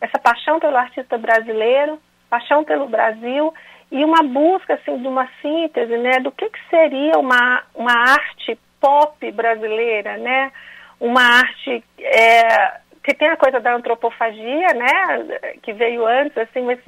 essa 0.00 0.18
paixão 0.18 0.58
pelo 0.58 0.78
artista 0.78 1.18
brasileiro, 1.18 2.00
paixão 2.30 2.64
pelo 2.64 2.88
Brasil 2.88 3.52
e 3.90 4.02
uma 4.02 4.22
busca 4.22 4.72
assim 4.72 4.96
de 4.96 5.06
uma 5.06 5.28
síntese, 5.42 5.98
né, 5.98 6.18
do 6.20 6.32
que, 6.32 6.48
que 6.48 6.60
seria 6.70 7.18
uma, 7.18 7.62
uma 7.74 7.92
arte 7.92 8.58
pop 8.80 9.32
brasileira, 9.32 10.16
né, 10.16 10.50
uma 10.98 11.22
arte 11.22 11.84
é, 12.00 12.80
que 13.02 13.14
tem 13.14 13.28
a 13.28 13.36
coisa 13.36 13.60
da 13.60 13.74
antropofagia, 13.74 14.68
né, 14.74 15.56
que 15.62 15.72
veio 15.72 16.06
antes, 16.06 16.36
assim, 16.38 16.62
mas 16.62 16.78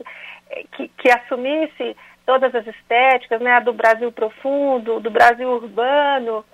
que, 0.72 0.88
que 0.88 1.10
assumisse 1.10 1.96
todas 2.24 2.54
as 2.54 2.66
estéticas, 2.66 3.40
né, 3.40 3.60
do 3.60 3.72
Brasil 3.72 4.10
profundo, 4.12 5.00
do 5.00 5.10
Brasil 5.10 5.48
urbano, 5.50 6.44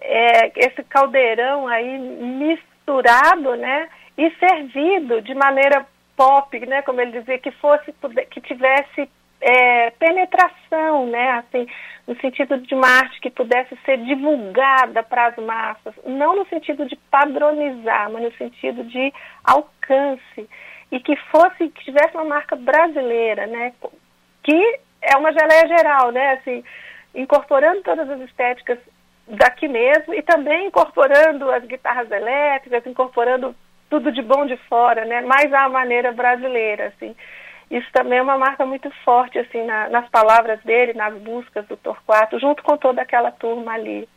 é, 0.00 0.50
esse 0.66 0.82
caldeirão 0.84 1.68
aí 1.68 1.98
misturado, 1.98 3.56
né, 3.56 3.88
e 4.16 4.30
servido 4.32 5.20
de 5.20 5.34
maneira 5.34 5.86
pop, 6.16 6.58
né, 6.66 6.82
como 6.82 7.00
ele 7.00 7.18
dizia, 7.18 7.38
que 7.38 7.50
fosse, 7.52 7.94
que 8.30 8.40
tivesse 8.40 9.08
é, 9.40 9.90
penetração, 9.90 11.06
né, 11.06 11.30
assim, 11.32 11.66
no 12.06 12.18
sentido 12.20 12.58
de 12.58 12.74
uma 12.74 12.88
arte 12.88 13.20
que 13.20 13.30
pudesse 13.30 13.76
ser 13.84 13.98
divulgada 13.98 15.02
para 15.02 15.28
as 15.28 15.36
massas, 15.36 15.94
não 16.04 16.36
no 16.36 16.46
sentido 16.48 16.86
de 16.86 16.96
padronizar, 17.10 18.10
mas 18.10 18.22
no 18.22 18.32
sentido 18.32 18.84
de 18.84 19.12
alcance 19.44 20.48
e 20.92 21.00
que 21.00 21.16
fosse, 21.30 21.68
que 21.68 21.84
tivesse 21.84 22.14
uma 22.14 22.24
marca 22.24 22.56
brasileira, 22.56 23.46
né, 23.46 23.72
que 24.42 24.80
é 25.00 25.16
uma 25.16 25.32
geleia 25.32 25.68
geral, 25.68 26.10
né, 26.10 26.32
assim, 26.32 26.62
incorporando 27.14 27.82
todas 27.82 28.08
as 28.10 28.20
estéticas 28.20 28.78
daqui 29.26 29.68
mesmo 29.68 30.12
e 30.12 30.22
também 30.22 30.66
incorporando 30.66 31.50
as 31.50 31.64
guitarras 31.64 32.10
elétricas, 32.10 32.86
incorporando 32.86 33.54
tudo 33.88 34.12
de 34.12 34.22
bom 34.22 34.46
de 34.46 34.56
fora, 34.68 35.04
né, 35.04 35.20
mais 35.22 35.52
à 35.52 35.68
maneira 35.68 36.12
brasileira, 36.12 36.88
assim. 36.88 37.14
Isso 37.70 37.86
também 37.92 38.18
é 38.18 38.22
uma 38.22 38.36
marca 38.36 38.66
muito 38.66 38.90
forte, 39.04 39.38
assim, 39.38 39.64
na, 39.64 39.88
nas 39.88 40.08
palavras 40.08 40.60
dele, 40.64 40.92
nas 40.92 41.14
buscas 41.22 41.64
do 41.68 41.76
Torquato, 41.76 42.40
junto 42.40 42.64
com 42.64 42.76
toda 42.76 43.00
aquela 43.00 43.30
turma 43.30 43.74
ali. 43.74 44.08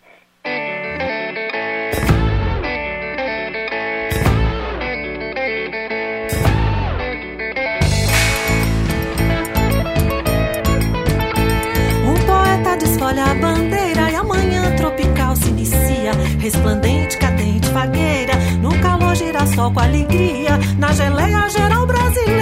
Um 12.04 12.26
poeta 12.26 12.76
desfolha 12.78 13.24
a 13.24 13.36
bandeira 13.36 14.10
e 14.10 14.16
amanhã 14.16 14.76
tropical 14.76 15.36
se 15.36 15.50
inicia, 15.50 16.12
resplandente, 16.42 17.20
cadente, 17.20 17.70
fagueira, 17.72 18.34
no 18.60 18.72
calor 18.82 19.14
girassol 19.14 19.72
com 19.72 19.80
alegria, 19.80 20.58
na 20.80 20.92
geleia 20.92 21.48
geral 21.50 21.86
brasileira 21.86 22.33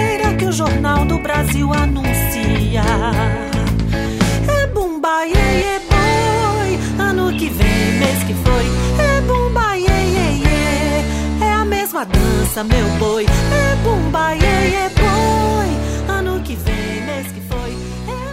o 0.52 0.54
Jornal 0.54 1.06
do 1.06 1.18
Brasil 1.18 1.72
anuncia. 1.72 2.82
É 4.46 4.66
bumba, 4.66 5.24
iê, 5.24 5.32
iê, 5.32 5.80
boi, 5.88 6.78
ano 6.98 7.32
que 7.38 7.48
vem, 7.48 7.98
mês 7.98 8.22
que 8.24 8.34
foi. 8.34 8.66
É 9.02 9.20
bumba, 9.22 9.78
iê, 9.78 9.86
iê, 9.86 10.42
iê, 10.42 11.44
é 11.44 11.52
a 11.54 11.64
mesma 11.64 12.04
dança, 12.04 12.62
meu 12.62 12.86
boi. 12.98 13.24
É 13.24 13.76
bumba, 13.76 14.34
iê, 14.34 14.68
iê, 14.68 14.90
boi, 14.90 16.14
ano 16.14 16.38
que 16.42 16.54
vem, 16.54 17.02
mês 17.06 17.32
que 17.32 17.40
foi. 17.40 17.70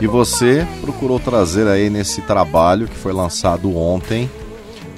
É 0.02 0.04
E 0.04 0.08
você 0.08 0.68
procurou 0.82 1.22
trazer 1.22 1.70
aí 1.70 1.90
nesse 1.90 2.22
trabalho 2.24 2.90
que 2.90 2.98
foi 2.98 3.14
lançado 3.14 3.78
ontem 3.78 4.30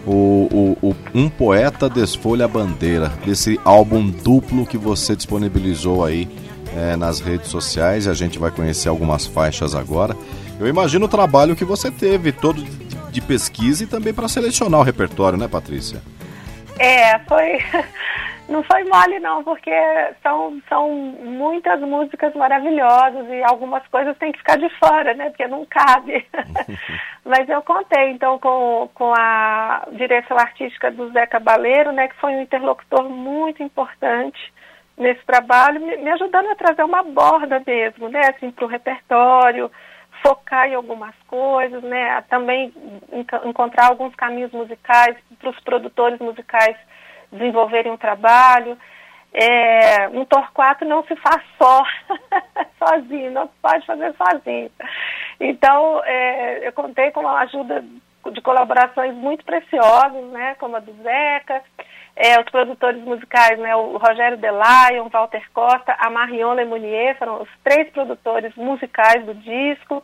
o, 0.07 0.75
o, 0.81 0.87
o, 0.87 0.95
Um 1.13 1.29
Poeta 1.29 1.87
Desfolha 1.87 2.45
a 2.45 2.47
Bandeira, 2.47 3.13
desse 3.23 3.59
álbum 3.63 4.09
duplo 4.09 4.65
que 4.65 4.75
você 4.75 5.15
disponibilizou 5.15 6.03
aí 6.03 6.27
é, 6.75 6.95
nas 6.95 7.19
redes 7.19 7.49
sociais. 7.49 8.07
A 8.07 8.13
gente 8.13 8.39
vai 8.39 8.51
conhecer 8.51 8.89
algumas 8.89 9.27
faixas 9.27 9.75
agora. 9.75 10.15
Eu 10.59 10.67
imagino 10.67 11.05
o 11.05 11.09
trabalho 11.09 11.55
que 11.55 11.65
você 11.65 11.89
teve, 11.89 12.31
todo 12.31 12.61
de, 13.11 13.21
pesquisa 13.21 13.83
e 13.83 13.87
também 13.87 14.13
para 14.13 14.27
selecionar 14.27 14.79
o 14.79 14.83
repertório, 14.83 15.37
né, 15.37 15.47
Patrícia? 15.47 16.01
É, 16.79 17.17
foi. 17.19 17.59
Não 18.49 18.63
foi 18.63 18.83
mole, 18.83 19.17
não, 19.19 19.45
porque 19.45 19.71
são, 20.21 20.61
são 20.67 20.89
muitas 20.89 21.79
músicas 21.79 22.33
maravilhosas 22.33 23.25
e 23.29 23.41
algumas 23.43 23.85
coisas 23.87 24.17
têm 24.17 24.33
que 24.33 24.39
ficar 24.39 24.57
de 24.57 24.67
fora, 24.77 25.13
né? 25.13 25.29
Porque 25.29 25.47
não 25.47 25.65
cabe. 25.65 26.27
Mas 27.23 27.47
eu 27.47 27.61
contei, 27.61 28.11
então, 28.11 28.37
com, 28.39 28.89
com 28.93 29.13
a 29.15 29.87
direção 29.93 30.37
artística 30.37 30.91
do 30.91 31.09
Zé 31.13 31.25
Cabaleiro, 31.27 31.93
né? 31.93 32.09
Que 32.09 32.15
foi 32.17 32.33
um 32.33 32.41
interlocutor 32.41 33.07
muito 33.09 33.63
importante 33.63 34.51
nesse 35.01 35.25
trabalho, 35.25 35.81
me, 35.81 35.98
me 35.98 36.12
ajudando 36.12 36.48
a 36.50 36.55
trazer 36.55 36.84
uma 36.84 37.03
borda 37.03 37.62
mesmo, 37.65 38.08
né? 38.08 38.22
Assim, 38.29 38.51
para 38.51 38.65
o 38.65 38.67
repertório, 38.67 39.72
focar 40.24 40.70
em 40.70 40.75
algumas 40.75 41.15
coisas, 41.27 41.81
né? 41.84 42.22
Também 42.29 42.72
encontrar 43.43 43.88
alguns 43.88 44.15
caminhos 44.15 44.51
musicais 44.51 45.17
para 45.39 45.50
os 45.50 45.60
produtores 45.62 46.20
musicais 46.20 46.77
desenvolverem 47.31 47.91
um 47.91 47.98
trabalho. 47.98 48.77
É, 49.34 50.10
um 50.10 50.25
Torquato 50.25 50.86
não 50.86 51.03
se 51.05 51.15
faz 51.15 51.41
só, 51.58 51.84
sozinho, 52.77 53.31
não 53.31 53.48
se 53.48 53.53
pode 53.62 53.86
fazer 53.86 54.13
sozinho. 54.15 54.70
Então, 55.39 56.01
é, 56.03 56.67
eu 56.67 56.74
contei 56.74 57.12
com 57.12 57.25
a 57.27 57.39
ajuda 57.39 57.84
de 58.29 58.41
colaborações 58.41 59.15
muito 59.15 59.43
preciosas, 59.43 60.24
né, 60.31 60.55
como 60.60 60.75
a 60.75 60.79
do 60.79 60.93
Zeca, 61.01 61.63
é, 62.15 62.39
os 62.39 62.49
produtores 62.49 63.01
musicais, 63.03 63.57
né, 63.59 63.75
o 63.75 63.97
Rogério 63.97 64.37
Delayon, 64.37 65.09
Walter 65.09 65.43
Costa, 65.53 65.95
a 65.97 66.09
Marion 66.09 66.53
Lemonnier, 66.53 67.17
foram 67.17 67.41
os 67.41 67.49
três 67.63 67.89
produtores 67.91 68.53
musicais 68.55 69.25
do 69.25 69.33
disco. 69.35 70.03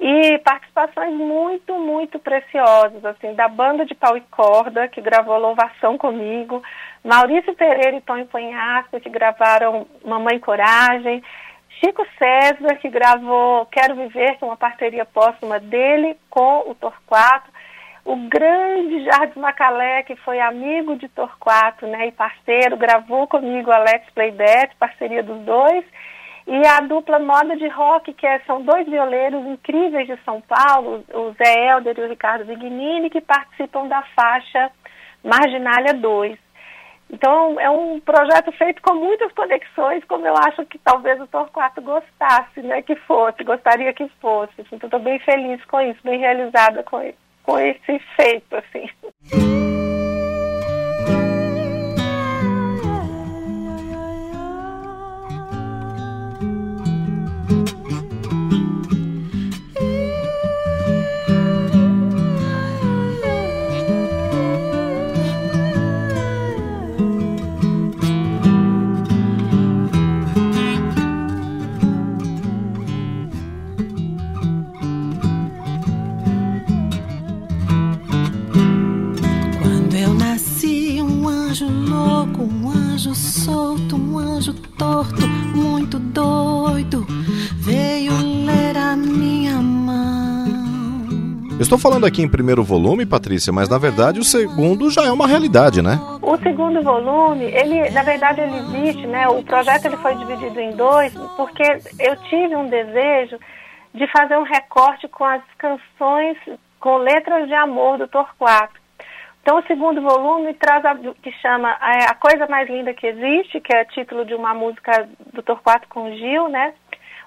E 0.00 0.38
participações 0.38 1.14
muito, 1.14 1.72
muito 1.78 2.18
preciosas, 2.18 3.04
assim, 3.04 3.32
da 3.34 3.48
banda 3.48 3.86
de 3.86 3.94
pau 3.94 4.16
e 4.16 4.20
corda, 4.22 4.88
que 4.88 5.00
gravou 5.00 5.38
Louvação 5.38 5.96
comigo, 5.96 6.62
Maurício 7.02 7.54
Pereira 7.54 7.96
e 7.96 8.00
Tony 8.00 8.24
Panhaço, 8.24 9.00
que 9.00 9.08
gravaram 9.08 9.86
Mamãe 10.04 10.38
Coragem, 10.40 11.22
Chico 11.80 12.04
César, 12.18 12.76
que 12.76 12.88
gravou 12.88 13.66
Quero 13.66 13.94
Viver, 13.94 14.36
que 14.36 14.44
é 14.44 14.46
uma 14.46 14.56
parceria 14.56 15.04
póstuma 15.04 15.60
dele 15.60 16.16
com 16.28 16.70
o 16.70 16.74
Torquato, 16.74 17.50
o 18.04 18.16
grande 18.28 19.04
Jardim 19.04 19.40
Macalé, 19.40 20.02
que 20.02 20.14
foi 20.16 20.38
amigo 20.38 20.96
de 20.96 21.08
Torquato, 21.08 21.86
né, 21.86 22.08
e 22.08 22.12
parceiro, 22.12 22.76
gravou 22.76 23.26
comigo 23.26 23.70
Alex 23.70 24.04
Playback, 24.14 24.76
parceria 24.76 25.22
dos 25.22 25.40
dois, 25.40 25.84
e 26.46 26.66
a 26.66 26.80
dupla 26.80 27.18
Moda 27.18 27.56
de 27.56 27.66
Rock, 27.68 28.12
que 28.12 28.26
é, 28.26 28.38
são 28.40 28.60
dois 28.60 28.86
violeiros 28.86 29.46
incríveis 29.46 30.06
de 30.06 30.16
São 30.24 30.42
Paulo, 30.42 31.02
o 31.14 31.32
Zé 31.32 31.68
Helder 31.68 31.98
e 31.98 32.02
o 32.02 32.08
Ricardo 32.08 32.44
Vignini, 32.44 33.08
que 33.08 33.22
participam 33.22 33.88
da 33.88 34.02
faixa 34.14 34.70
Marginália 35.24 35.94
2. 35.94 36.38
Então, 37.10 37.58
é 37.58 37.70
um 37.70 38.00
projeto 38.00 38.52
feito 38.52 38.82
com 38.82 38.94
muitas 38.94 39.32
conexões, 39.32 40.04
como 40.04 40.26
eu 40.26 40.34
acho 40.36 40.66
que 40.66 40.78
talvez 40.78 41.18
o 41.20 41.26
Torquato 41.26 41.80
gostasse, 41.80 42.60
né, 42.60 42.82
que 42.82 42.96
fosse, 42.96 43.42
gostaria 43.42 43.94
que 43.94 44.06
fosse. 44.20 44.52
Então, 44.58 44.86
estou 44.86 45.00
bem 45.00 45.18
feliz 45.20 45.64
com 45.64 45.80
isso, 45.80 46.00
bem 46.04 46.18
realizada 46.18 46.82
com, 46.82 47.00
com 47.44 47.58
esse 47.58 47.98
feito, 48.16 48.56
assim. 48.56 49.83
Anjo 83.04 83.14
solto, 83.14 83.96
um 83.96 84.18
anjo 84.18 84.54
torto, 84.78 85.26
muito 85.54 85.98
doido, 85.98 87.04
veio 87.56 88.12
ler 88.46 88.78
a 88.78 88.96
minha 88.96 89.56
mão. 89.56 90.46
Eu 91.50 91.60
estou 91.60 91.76
falando 91.76 92.06
aqui 92.06 92.22
em 92.22 92.28
primeiro 92.28 92.64
volume, 92.64 93.04
Patrícia, 93.04 93.52
mas 93.52 93.68
na 93.68 93.76
verdade 93.76 94.18
o 94.18 94.24
segundo 94.24 94.90
já 94.90 95.04
é 95.04 95.12
uma 95.12 95.26
realidade, 95.26 95.82
né? 95.82 96.00
O 96.22 96.38
segundo 96.38 96.82
volume, 96.82 97.44
ele, 97.44 97.90
na 97.90 98.02
verdade, 98.02 98.40
ele 98.40 98.56
existe, 98.56 99.06
né? 99.06 99.28
O 99.28 99.42
projeto 99.42 99.84
ele 99.84 99.98
foi 99.98 100.14
dividido 100.14 100.58
em 100.58 100.74
dois, 100.74 101.12
porque 101.36 101.62
eu 102.00 102.16
tive 102.30 102.56
um 102.56 102.68
desejo 102.68 103.38
de 103.94 104.10
fazer 104.10 104.38
um 104.38 104.44
recorte 104.44 105.06
com 105.08 105.24
as 105.24 105.42
canções 105.58 106.38
com 106.80 106.96
letras 106.96 107.48
de 107.48 107.54
amor 107.54 107.98
do 107.98 108.08
Torquato. 108.08 108.83
Então, 109.44 109.58
o 109.58 109.66
segundo 109.66 110.00
volume 110.00 110.54
traz 110.54 110.82
a, 110.86 110.94
que 110.94 111.30
chama 111.42 111.68
é, 111.68 112.10
A 112.10 112.14
Coisa 112.14 112.46
Mais 112.46 112.66
Linda 112.66 112.94
Que 112.94 113.08
Existe, 113.08 113.60
que 113.60 113.76
é 113.76 113.84
título 113.84 114.24
de 114.24 114.34
uma 114.34 114.54
música 114.54 115.06
do 115.34 115.42
Torquato 115.42 115.86
com 115.86 116.10
Gil, 116.12 116.48
né? 116.48 116.72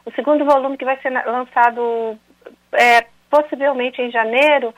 O 0.04 0.12
segundo 0.14 0.44
volume 0.44 0.78
que 0.78 0.84
vai 0.84 0.98
ser 0.98 1.12
lançado 1.12 2.18
é, 2.72 3.06
possivelmente 3.30 4.02
em 4.02 4.10
janeiro, 4.10 4.74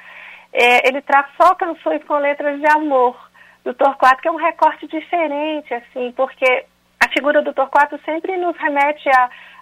é, 0.52 0.86
ele 0.86 1.02
traz 1.02 1.28
só 1.42 1.56
canções 1.56 2.04
com 2.04 2.18
letras 2.18 2.60
de 2.60 2.68
amor 2.68 3.18
do 3.64 3.74
Torquato, 3.74 4.22
que 4.22 4.28
é 4.28 4.32
um 4.32 4.36
recorte 4.36 4.86
diferente, 4.88 5.74
assim, 5.74 6.12
porque 6.18 6.66
a 7.00 7.08
figura 7.08 7.42
do 7.42 7.54
Torquato 7.54 7.98
sempre 8.04 8.36
nos 8.36 8.58
remete 8.58 9.10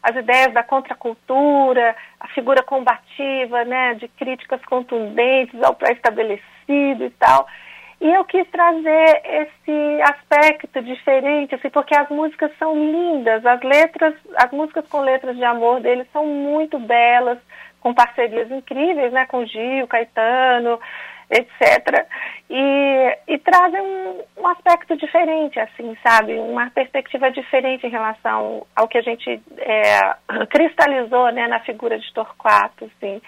às 0.01 0.15
ideias 0.15 0.51
da 0.51 0.63
contracultura, 0.63 1.95
a 2.19 2.27
figura 2.29 2.63
combativa, 2.63 3.63
né, 3.65 3.93
de 3.93 4.07
críticas 4.07 4.65
contundentes 4.65 5.61
ao 5.61 5.75
pré-estabelecido 5.75 7.05
e 7.05 7.09
tal. 7.19 7.45
E 7.99 8.07
eu 8.13 8.23
quis 8.25 8.47
trazer 8.49 9.21
esse 9.25 10.01
aspecto 10.03 10.81
diferente, 10.83 11.55
assim, 11.55 11.69
porque 11.69 11.95
as 11.95 12.07
músicas 12.09 12.51
são 12.59 12.75
lindas, 12.75 13.43
as 13.43 13.61
letras, 13.61 14.13
as 14.35 14.51
músicas 14.51 14.87
com 14.87 15.01
letras 15.01 15.35
de 15.35 15.43
amor 15.43 15.81
dele 15.81 16.05
são 16.13 16.25
muito 16.25 16.77
belas, 16.77 17.39
com 17.81 17.93
parcerias 17.93 18.51
incríveis, 18.51 19.11
né, 19.11 19.25
com 19.25 19.45
Gil, 19.45 19.87
Caetano, 19.87 20.79
etc. 21.29 22.05
E, 22.49 23.17
e 23.27 23.37
trazem 23.39 23.81
um, 23.81 24.23
um, 24.37 24.47
aspecto 24.47 24.95
diferente, 24.95 25.59
assim, 25.59 25.97
sabe? 26.01 26.35
Uma 26.35 26.69
perspectiva 26.69 27.31
diferente 27.31 27.85
em 27.85 27.89
relação 27.89 28.65
ao 28.75 28.87
que 28.87 28.97
a 28.97 29.01
gente 29.01 29.41
é, 29.57 30.45
cristalizou, 30.49 31.31
né, 31.31 31.47
na 31.47 31.59
figura 31.61 31.97
de 31.97 32.13
Torquato, 32.13 32.85
assim. 32.85 33.21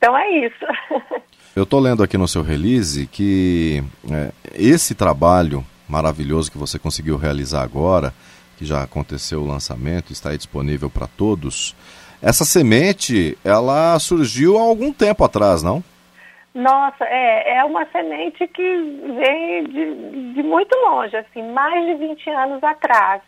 Então 0.00 0.16
é 0.16 0.30
isso. 0.30 0.66
Eu 1.54 1.64
estou 1.64 1.78
lendo 1.78 2.02
aqui 2.02 2.16
no 2.16 2.26
seu 2.26 2.42
release 2.42 3.06
que 3.06 3.82
é, 4.10 4.30
esse 4.54 4.94
trabalho 4.94 5.62
maravilhoso 5.86 6.50
que 6.50 6.56
você 6.56 6.78
conseguiu 6.78 7.18
realizar 7.18 7.62
agora, 7.62 8.14
que 8.56 8.64
já 8.64 8.82
aconteceu 8.82 9.42
o 9.42 9.46
lançamento, 9.46 10.10
está 10.10 10.30
aí 10.30 10.38
disponível 10.38 10.88
para 10.88 11.06
todos. 11.06 11.76
Essa 12.22 12.46
semente, 12.46 13.36
ela 13.44 13.98
surgiu 13.98 14.56
há 14.56 14.62
algum 14.62 14.90
tempo 14.90 15.22
atrás, 15.22 15.62
não? 15.62 15.84
Nossa, 16.54 17.04
é, 17.04 17.58
é 17.58 17.64
uma 17.64 17.84
semente 17.86 18.46
que 18.46 18.62
vem 18.62 19.64
de, 19.64 20.34
de 20.34 20.42
muito 20.42 20.74
longe, 20.78 21.14
assim, 21.14 21.42
mais 21.52 21.84
de 21.84 21.94
20 21.94 22.30
anos 22.30 22.64
atrás. 22.64 23.20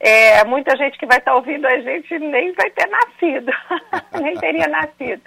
É, 0.00 0.44
muita 0.44 0.76
gente 0.76 0.98
que 0.98 1.06
vai 1.06 1.18
estar 1.18 1.30
tá 1.30 1.36
ouvindo 1.36 1.66
a 1.66 1.80
gente 1.80 2.18
nem 2.18 2.52
vai 2.52 2.68
ter 2.70 2.88
nascido, 2.88 3.50
nem 4.20 4.34
teria 4.36 4.68
nascido. 4.68 5.22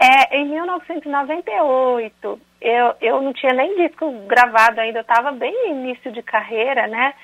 É, 0.00 0.38
em 0.38 0.46
1998, 0.46 2.40
eu, 2.60 2.94
eu 3.00 3.20
não 3.20 3.32
tinha 3.32 3.52
nem 3.52 3.74
disco 3.76 4.10
gravado 4.26 4.80
ainda, 4.80 5.00
eu 5.00 5.02
estava 5.02 5.32
bem 5.32 5.52
no 5.52 5.70
início 5.70 6.12
de 6.12 6.22
carreira, 6.22 6.86
né? 6.86 7.14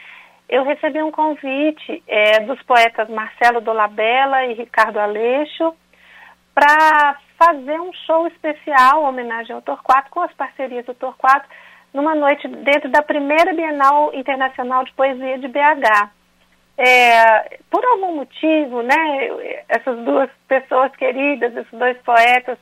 eu 0.49 0.63
recebi 0.65 1.03
um 1.03 1.11
convite 1.11 2.03
é, 2.07 2.41
dos 2.41 2.61
poetas 2.63 3.09
Marcelo 3.09 3.61
Dolabella 3.61 4.45
e 4.47 4.55
Ricardo 4.55 4.99
Aleixo 4.99 5.75
para 6.55 7.19
fazer 7.39 7.81
um 7.81 7.93
show 8.07 8.27
especial, 8.29 9.03
homenagem 9.03 9.55
ao 9.55 9.63
Torquato, 9.63 10.11
com 10.11 10.21
as 10.21 10.33
parcerias 10.35 10.85
do 10.87 10.95
Torquato, 10.95 11.49
numa 11.93 12.15
noite 12.15 12.47
dentro 12.47 12.89
da 12.91 13.03
primeira 13.03 13.53
Bienal 13.53 14.13
Internacional 14.15 14.85
de 14.85 14.93
Poesia 14.93 15.39
de 15.39 15.49
BH. 15.49 16.11
É, 16.77 17.59
por 17.71 17.85
algum 17.85 18.17
motivo, 18.17 18.83
né, 18.83 19.65
essas 19.69 19.97
duas 20.05 20.29
pessoas 20.47 20.95
queridas, 20.97 21.57
esses 21.57 21.73
dois 21.73 21.97
poetas, 21.99 22.59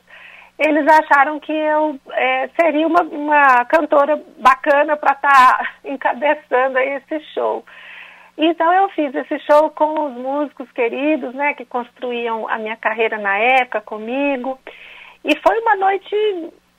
eles 0.57 0.87
acharam 0.87 1.39
que 1.39 1.51
eu 1.51 1.99
é, 2.11 2.49
seria 2.59 2.87
uma, 2.87 3.01
uma 3.01 3.65
cantora 3.65 4.21
bacana 4.37 4.95
para 4.95 5.13
estar 5.13 5.57
tá 5.57 5.73
encabeçando 5.85 6.77
esse 6.79 7.19
show. 7.33 7.65
Então 8.37 8.73
eu 8.73 8.89
fiz 8.89 9.13
esse 9.13 9.39
show 9.39 9.69
com 9.71 10.07
os 10.07 10.13
músicos 10.13 10.71
queridos, 10.71 11.33
né, 11.35 11.53
que 11.53 11.65
construíam 11.65 12.47
a 12.49 12.57
minha 12.57 12.75
carreira 12.75 13.17
na 13.17 13.37
época 13.37 13.81
comigo. 13.81 14.59
E 15.23 15.35
foi 15.37 15.59
uma 15.59 15.75
noite 15.75 16.15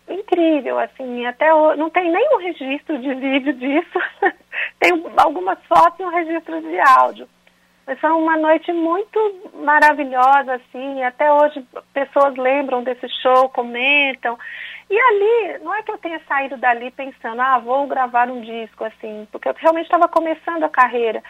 incrível, 0.09 0.79
assim, 0.79 1.25
até 1.27 1.55
hoje, 1.55 1.79
não 1.79 1.91
tem 1.91 2.11
nenhum 2.11 2.39
registro 2.39 2.99
de 2.99 3.15
vídeo 3.15 3.53
disso. 3.55 3.99
tem 4.81 4.93
algumas 5.17 5.59
fotos 5.67 6.01
e 6.01 6.03
um 6.03 6.11
registro 6.11 6.61
de 6.61 6.79
áudio. 6.81 7.29
Foi 8.01 8.11
uma 8.13 8.37
noite 8.39 8.73
muito 8.73 9.51
maravilhosa, 9.57 10.55
assim, 10.55 11.03
até 11.03 11.31
hoje 11.31 11.63
pessoas 11.93 12.35
lembram 12.35 12.83
desse 12.83 13.07
show, 13.21 13.51
comentam. 13.51 14.39
E 14.89 14.99
ali, 14.99 15.59
não 15.63 15.75
é 15.75 15.83
que 15.83 15.91
eu 15.91 15.99
tenha 15.99 16.19
saído 16.27 16.57
dali 16.57 16.91
pensando, 16.91 17.43
ah, 17.43 17.59
vou 17.59 17.87
gravar 17.87 18.31
um 18.31 18.41
disco, 18.41 18.85
assim, 18.85 19.29
porque 19.31 19.51
eu 19.51 19.55
realmente 19.59 19.85
estava 19.85 20.09
começando 20.09 20.65
a 20.65 20.69
carreira. 20.69 21.23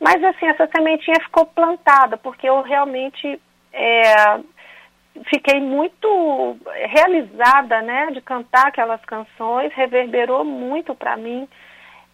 Mas, 0.00 0.22
assim, 0.24 0.46
essa 0.46 0.66
sementinha 0.74 1.20
ficou 1.20 1.44
plantada, 1.44 2.16
porque 2.16 2.48
eu 2.48 2.62
realmente 2.62 3.38
é, 3.70 4.40
fiquei 5.24 5.60
muito 5.60 6.56
realizada, 6.86 7.82
né, 7.82 8.06
de 8.12 8.22
cantar 8.22 8.68
aquelas 8.68 9.04
canções, 9.04 9.74
reverberou 9.74 10.42
muito 10.42 10.94
para 10.94 11.18
mim. 11.18 11.46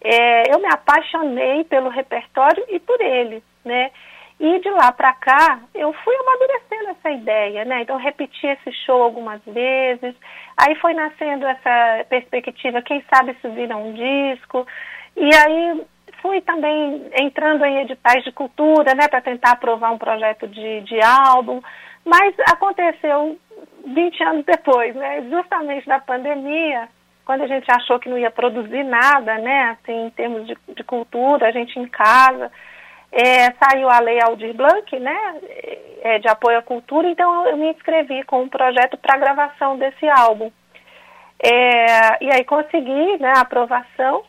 É, 0.01 0.53
eu 0.53 0.59
me 0.59 0.67
apaixonei 0.67 1.63
pelo 1.63 1.89
repertório 1.89 2.65
e 2.67 2.77
por 2.77 2.99
ele 2.99 3.41
né? 3.65 3.91
E 4.39 4.59
de 4.59 4.69
lá 4.69 4.91
para 4.91 5.13
cá, 5.13 5.59
eu 5.73 5.93
fui 5.93 6.13
amadurecendo 6.13 6.89
essa 6.89 7.11
ideia, 7.11 7.63
né? 7.63 7.81
Então, 7.81 7.97
repeti 7.97 8.45
esse 8.45 8.71
show 8.85 9.01
algumas 9.01 9.41
vezes. 9.45 10.13
Aí 10.57 10.75
foi 10.75 10.93
nascendo 10.93 11.45
essa 11.45 12.05
perspectiva, 12.09 12.81
quem 12.81 13.03
sabe 13.13 13.31
isso 13.31 13.49
vira 13.51 13.77
um 13.77 13.93
disco. 13.93 14.67
E 15.15 15.33
aí 15.33 15.85
fui 16.21 16.41
também 16.41 17.09
entrando 17.13 17.63
em 17.63 17.79
editais 17.79 18.25
de 18.25 18.31
cultura, 18.33 18.93
né? 18.93 19.07
Para 19.07 19.21
tentar 19.21 19.51
aprovar 19.51 19.93
um 19.93 19.97
projeto 19.97 20.47
de, 20.47 20.81
de 20.81 21.01
álbum. 21.01 21.61
Mas 22.03 22.35
aconteceu 22.51 23.39
20 23.85 24.23
anos 24.23 24.45
depois, 24.45 24.93
né? 24.95 25.23
Justamente 25.29 25.87
da 25.87 25.99
pandemia, 25.99 26.89
quando 27.23 27.43
a 27.43 27.47
gente 27.47 27.71
achou 27.71 27.99
que 27.99 28.09
não 28.09 28.17
ia 28.17 28.31
produzir 28.31 28.83
nada, 28.83 29.37
né? 29.37 29.77
Assim, 29.79 30.07
em 30.07 30.09
termos 30.09 30.45
de, 30.45 30.57
de 30.75 30.83
cultura, 30.83 31.47
a 31.47 31.51
gente 31.51 31.79
em 31.79 31.87
casa 31.87 32.51
é, 33.11 33.51
saiu 33.53 33.89
a 33.89 33.99
lei 33.99 34.19
Aldir 34.21 34.53
Blanc, 34.53 34.99
né, 34.99 35.35
é, 36.01 36.19
de 36.19 36.27
apoio 36.27 36.59
à 36.59 36.61
cultura, 36.61 37.09
então 37.09 37.47
eu 37.47 37.57
me 37.57 37.71
inscrevi 37.71 38.23
com 38.23 38.41
um 38.41 38.49
projeto 38.49 38.97
para 38.97 39.17
gravação 39.17 39.77
desse 39.77 40.07
álbum. 40.07 40.51
É, 41.39 42.23
e 42.23 42.33
aí 42.33 42.43
consegui 42.43 43.17
né, 43.19 43.33
a 43.35 43.41
aprovação. 43.41 44.23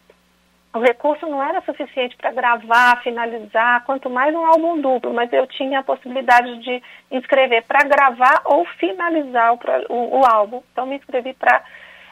O 0.75 0.79
recurso 0.79 1.27
não 1.27 1.43
era 1.43 1.63
suficiente 1.63 2.17
para 2.17 2.33
gravar, 2.33 3.03
finalizar, 3.03 3.83
quanto 3.85 4.11
mais 4.11 4.35
um 4.35 4.45
álbum 4.45 4.79
duplo, 4.79 5.15
mas 5.15 5.33
eu 5.33 5.47
tinha 5.47 5.79
a 5.79 5.85
possibilidade 5.85 6.59
de 6.59 6.83
inscrever 7.11 7.65
para 7.65 7.85
gravar 7.85 8.43
ou 8.45 8.67
finalizar 8.79 9.55
o, 9.55 9.59
o, 9.89 10.21
o 10.21 10.27
álbum. 10.27 10.63
Então 10.73 10.85
me 10.85 10.97
inscrevi 10.97 11.33
para 11.33 11.65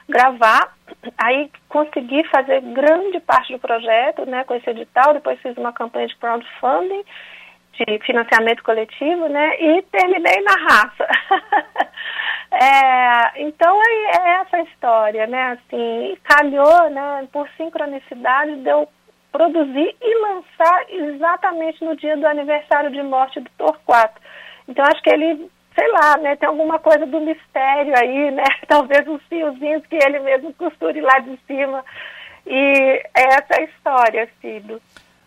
gravar. 0.08 0.74
Aí 1.18 1.50
consegui 1.68 2.24
fazer 2.24 2.60
grande 2.60 3.20
parte 3.20 3.52
do 3.52 3.58
projeto, 3.58 4.26
né, 4.26 4.44
com 4.44 4.54
esse 4.54 4.68
edital, 4.70 5.14
depois 5.14 5.40
fiz 5.40 5.56
uma 5.56 5.72
campanha 5.72 6.06
de 6.06 6.16
crowdfunding, 6.16 7.04
de 7.72 7.98
financiamento 8.00 8.62
coletivo, 8.62 9.28
né, 9.28 9.60
e 9.60 9.82
terminei 9.82 10.40
na 10.42 10.52
raça. 10.52 11.08
é, 12.52 13.42
então 13.42 13.80
é, 13.82 14.16
é 14.16 14.30
essa 14.40 14.60
história, 14.60 15.26
né, 15.26 15.58
assim, 15.58 16.16
calhou, 16.24 16.90
né, 16.90 17.28
por 17.32 17.48
sincronicidade, 17.56 18.56
deu 18.56 18.88
produzir 19.32 19.96
e 20.00 20.18
lançar 20.20 20.84
exatamente 20.88 21.84
no 21.84 21.96
dia 21.96 22.16
do 22.16 22.26
aniversário 22.26 22.90
de 22.92 23.02
morte 23.02 23.40
do 23.40 23.50
Torquato. 23.58 24.20
Então 24.68 24.84
acho 24.84 25.02
que 25.02 25.10
ele 25.10 25.50
sei 25.74 25.90
lá, 25.92 26.16
né, 26.18 26.36
tem 26.36 26.48
alguma 26.48 26.78
coisa 26.78 27.04
do 27.04 27.20
mistério 27.20 27.94
aí, 27.96 28.30
né? 28.30 28.44
Talvez 28.68 29.06
uns 29.08 29.22
fiozinhos 29.28 29.84
que 29.86 29.96
ele 29.96 30.20
mesmo 30.20 30.52
costure 30.54 31.00
lá 31.00 31.18
de 31.18 31.38
cima. 31.46 31.84
E 32.46 33.02
essa 33.14 33.54
é 33.54 33.60
a 33.60 33.64
história, 33.64 34.28
Cido. 34.40 34.80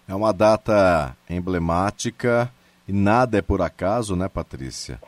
É 0.07 0.15
uma 0.15 0.31
data 0.31 1.15
emblemática 1.29 2.49
e 2.87 2.93
nada 2.93 3.37
é 3.37 3.41
por 3.41 3.61
acaso, 3.61 4.15
né, 4.15 4.29
Patrícia? 4.29 4.99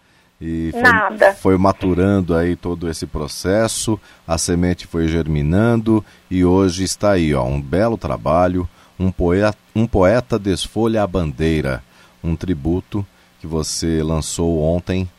E 0.42 0.72
foi, 0.72 0.82
Nada. 0.82 1.34
foi 1.34 1.58
maturando 1.58 2.36
aí 2.36 2.56
todo 2.56 2.90
esse 2.90 3.06
processo, 3.06 4.00
a 4.26 4.38
semente 4.38 4.88
foi 4.88 5.08
germinando 5.08 6.04
e 6.32 6.46
hoje 6.46 6.84
está 6.84 7.12
aí, 7.12 7.34
ó, 7.34 7.44
um 7.44 7.62
belo 7.62 7.98
trabalho, 7.98 8.68
um 8.98 9.12
poeta, 9.12 9.58
um 9.76 9.86
poeta 9.86 10.40
desfolha 10.40 11.04
a 11.04 11.08
bandeira, 11.08 11.84
um 12.24 12.38
tributo 12.38 13.06
que 13.42 13.48
você 13.48 14.02
lançou 14.02 14.62
ontem 14.62 15.10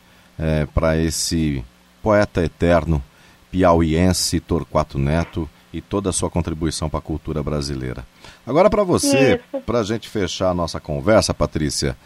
é, 0.41 0.67
para 0.67 0.97
esse 0.97 1.63
poeta 2.03 2.43
eterno 2.43 3.03
piauiense 3.51 4.41
Torquato 4.41 4.99
Neto 4.99 5.49
e 5.73 5.81
toda 5.81 6.11
a 6.11 6.13
sua 6.13 6.31
contribuição 6.31 6.89
para 6.89 6.99
a 6.99 7.03
cultura 7.03 7.43
brasileira. 7.43 8.05
Agora 8.47 8.71
para 8.71 8.83
você, 8.83 9.41
para 9.67 9.81
a 9.81 9.85
gente 9.85 10.09
fechar 10.09 10.49
a 10.49 10.55
nossa 10.55 10.81
conversa, 10.81 11.35
Patrícia, 11.35 11.97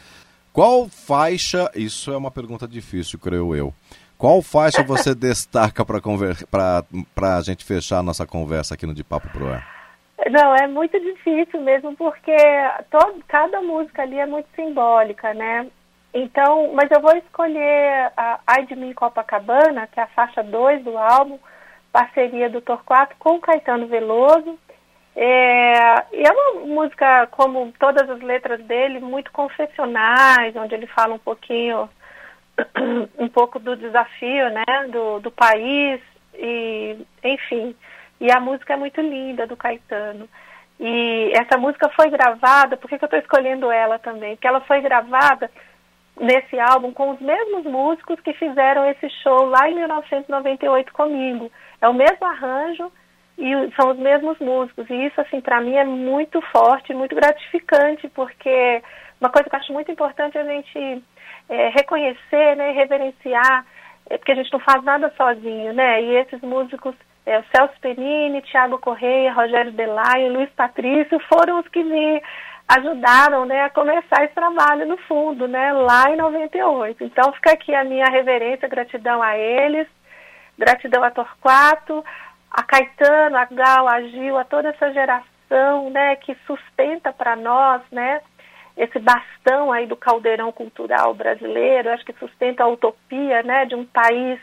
qual 0.53 0.88
faixa, 0.88 1.70
isso 1.75 2.12
é 2.12 2.16
uma 2.16 2.31
pergunta 2.31 2.66
difícil, 2.66 3.18
creio 3.18 3.55
eu, 3.55 3.73
qual 4.18 4.42
faixa 4.42 4.83
você 4.83 5.14
destaca 5.14 5.85
para 5.85 7.37
a 7.37 7.42
gente 7.42 7.64
fechar 7.64 7.99
a 7.99 8.03
nossa 8.03 8.27
conversa 8.27 8.75
aqui 8.75 8.85
no 8.85 8.94
De 8.94 9.05
Papo 9.05 9.29
Pro 9.31 9.53
Ar? 9.53 9.75
Não, 10.31 10.55
é 10.57 10.66
muito 10.66 10.99
difícil 10.99 11.61
mesmo, 11.61 11.94
porque 11.97 12.37
todo, 12.90 13.23
cada 13.29 13.61
música 13.61 14.03
ali 14.03 14.18
é 14.18 14.27
muito 14.27 14.49
simbólica, 14.57 15.35
né? 15.35 15.66
Então, 16.14 16.72
mas 16.72 16.88
eu 16.92 17.00
vou 17.00 17.16
escolher 17.16 18.12
a 18.16 18.38
Ai 18.46 18.64
de 18.66 18.77
Mim 18.77 18.92
Copacabana, 18.92 19.88
que 19.88 19.98
é 19.98 20.05
a 20.05 20.07
faixa 20.07 20.44
2 20.44 20.85
do 20.85 20.96
álbum, 20.96 21.40
parceria 21.92 22.48
do 22.48 22.61
Torquato 22.61 23.16
com 23.18 23.40
Caetano 23.40 23.88
Veloso. 23.88 24.57
É, 25.16 26.05
e 26.12 26.22
é 26.24 26.31
uma 26.31 26.66
música, 26.66 27.27
como 27.33 27.72
todas 27.81 28.09
as 28.09 28.20
letras 28.20 28.62
dele, 28.62 29.00
muito 29.00 29.33
confessionais, 29.33 30.55
onde 30.55 30.77
ele 30.77 30.87
fala 30.87 31.14
um 31.14 31.18
pouquinho, 31.18 31.88
um 33.18 33.29
pouco 33.29 33.59
do 33.59 33.77
desafio, 33.77 34.50
né, 34.50 34.64
do, 34.92 35.18
do 35.18 35.33
país, 35.33 36.00
e 36.35 36.96
enfim. 37.24 37.74
E 38.20 38.31
a 38.31 38.38
música 38.38 38.74
é 38.74 38.77
muito 38.77 39.00
linda, 39.00 39.48
do 39.48 39.57
Caetano. 39.57 40.29
E 40.79 41.33
essa 41.35 41.59
música 41.59 41.88
foi 41.88 42.09
gravada, 42.09 42.77
por 42.77 42.88
que, 42.88 42.98
que 42.98 43.05
eu 43.05 43.07
estou 43.07 43.18
escolhendo 43.18 43.68
ela 43.68 43.98
também? 43.98 44.37
Porque 44.37 44.46
ela 44.46 44.61
foi 44.61 44.81
gravada 44.81 45.50
nesse 46.20 46.59
álbum 46.59 46.92
com 46.92 47.11
os 47.11 47.20
mesmos 47.20 47.64
músicos 47.64 48.20
que 48.20 48.33
fizeram 48.35 48.88
esse 48.88 49.09
show 49.22 49.46
lá 49.46 49.68
em 49.68 49.74
1998 49.74 50.92
comigo. 50.92 51.50
É 51.81 51.88
o 51.88 51.94
mesmo 51.94 52.24
arranjo 52.24 52.90
e 53.37 53.53
são 53.77 53.90
os 53.90 53.98
mesmos 53.98 54.38
músicos. 54.38 54.88
E 54.88 55.07
isso, 55.07 55.20
assim, 55.20 55.40
para 55.40 55.61
mim 55.61 55.74
é 55.74 55.85
muito 55.85 56.40
forte, 56.53 56.94
muito 56.94 57.14
gratificante, 57.14 58.09
porque 58.09 58.83
uma 59.20 59.31
coisa 59.31 59.48
que 59.48 59.57
eu 59.57 59.61
acho 59.61 59.72
muito 59.72 59.90
importante 59.90 60.38
é 60.38 60.40
a 60.40 60.44
gente 60.44 61.05
é, 61.48 61.68
reconhecer, 61.70 62.57
né, 62.57 62.70
reverenciar, 62.72 63.66
é, 64.09 64.18
porque 64.18 64.33
a 64.33 64.37
gente 64.37 64.53
não 64.53 64.61
faz 64.61 64.83
nada 64.85 65.12
sozinho, 65.16 65.72
né? 65.72 66.03
E 66.03 66.16
esses 66.16 66.40
músicos, 66.42 66.94
é, 67.27 67.38
o 67.38 67.44
Celso 67.55 67.74
Penini, 67.81 68.42
Tiago 68.42 68.79
Correia, 68.79 69.33
Rogério 69.33 69.72
Delaio, 69.72 70.33
Luiz 70.33 70.50
Patrício, 70.50 71.18
foram 71.20 71.61
os 71.61 71.68
que 71.68 71.83
me 71.83 72.22
ajudaram 72.68 73.44
né, 73.44 73.62
a 73.62 73.70
começar 73.70 74.24
esse 74.24 74.35
trabalho 74.35 74.87
no 74.87 74.96
fundo, 74.98 75.46
né, 75.46 75.72
lá 75.72 76.11
em 76.11 76.16
98. 76.16 77.05
Então 77.05 77.33
fica 77.33 77.53
aqui 77.53 77.74
a 77.74 77.85
minha 77.85 78.07
reverência, 78.07 78.68
gratidão 78.68 79.22
a 79.22 79.37
eles, 79.37 79.87
gratidão 80.59 81.05
a 81.05 81.11
Torquato, 81.11 82.05
a 82.50 82.62
Caetano, 82.62 83.37
a 83.37 83.44
Gal, 83.44 83.88
a 83.88 84.00
Gil, 84.03 84.38
a 84.38 84.44
toda 84.44 84.68
essa 84.70 84.92
geração 84.92 85.90
né, 85.90 86.16
que 86.16 86.35
sustenta 86.46 87.12
para 87.12 87.37
nós 87.37 87.83
né, 87.92 88.20
esse 88.77 88.98
bastão 88.98 89.70
aí 89.70 89.87
do 89.87 89.96
caldeirão 89.96 90.50
cultural 90.50 91.14
brasileiro, 91.14 91.90
acho 91.90 92.05
que 92.05 92.12
sustenta 92.14 92.64
a 92.64 92.68
utopia 92.68 93.42
né, 93.42 93.66
de 93.66 93.74
um 93.74 93.85
país 93.85 94.40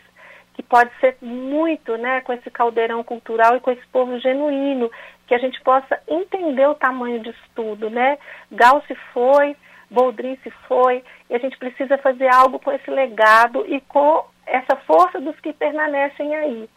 que 0.53 0.61
pode 0.61 0.91
ser 0.99 1.17
muito 1.21 1.97
né, 1.97 2.21
com 2.21 2.33
esse 2.33 2.49
caldeirão 2.51 3.03
cultural 3.03 3.55
e 3.55 3.59
com 3.59 3.71
esse 3.71 3.85
povo 3.87 4.19
genuíno, 4.19 4.91
que 5.31 5.35
a 5.35 5.39
gente 5.39 5.61
possa 5.61 5.97
entender 6.09 6.67
o 6.67 6.75
tamanho 6.75 7.21
disso 7.21 7.39
tudo, 7.55 7.89
né? 7.89 8.17
Gal 8.51 8.83
se 8.85 8.93
foi, 9.13 9.55
Boldrin 9.89 10.37
se 10.43 10.51
foi, 10.67 11.01
e 11.29 11.33
a 11.33 11.39
gente 11.39 11.57
precisa 11.57 11.97
fazer 11.99 12.27
algo 12.27 12.59
com 12.59 12.69
esse 12.69 12.91
legado 12.91 13.63
e 13.65 13.79
com 13.79 14.25
essa 14.45 14.75
força 14.85 15.21
dos 15.21 15.39
que 15.39 15.53
permanecem 15.53 16.35
aí. 16.35 16.69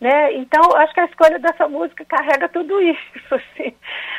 Né? 0.00 0.32
Então, 0.38 0.60
acho 0.74 0.92
que 0.92 0.98
a 0.98 1.04
escolha 1.04 1.38
dessa 1.38 1.68
música 1.68 2.04
carrega 2.04 2.48
tudo 2.48 2.80
isso, 2.82 2.98
assim. 3.30 3.72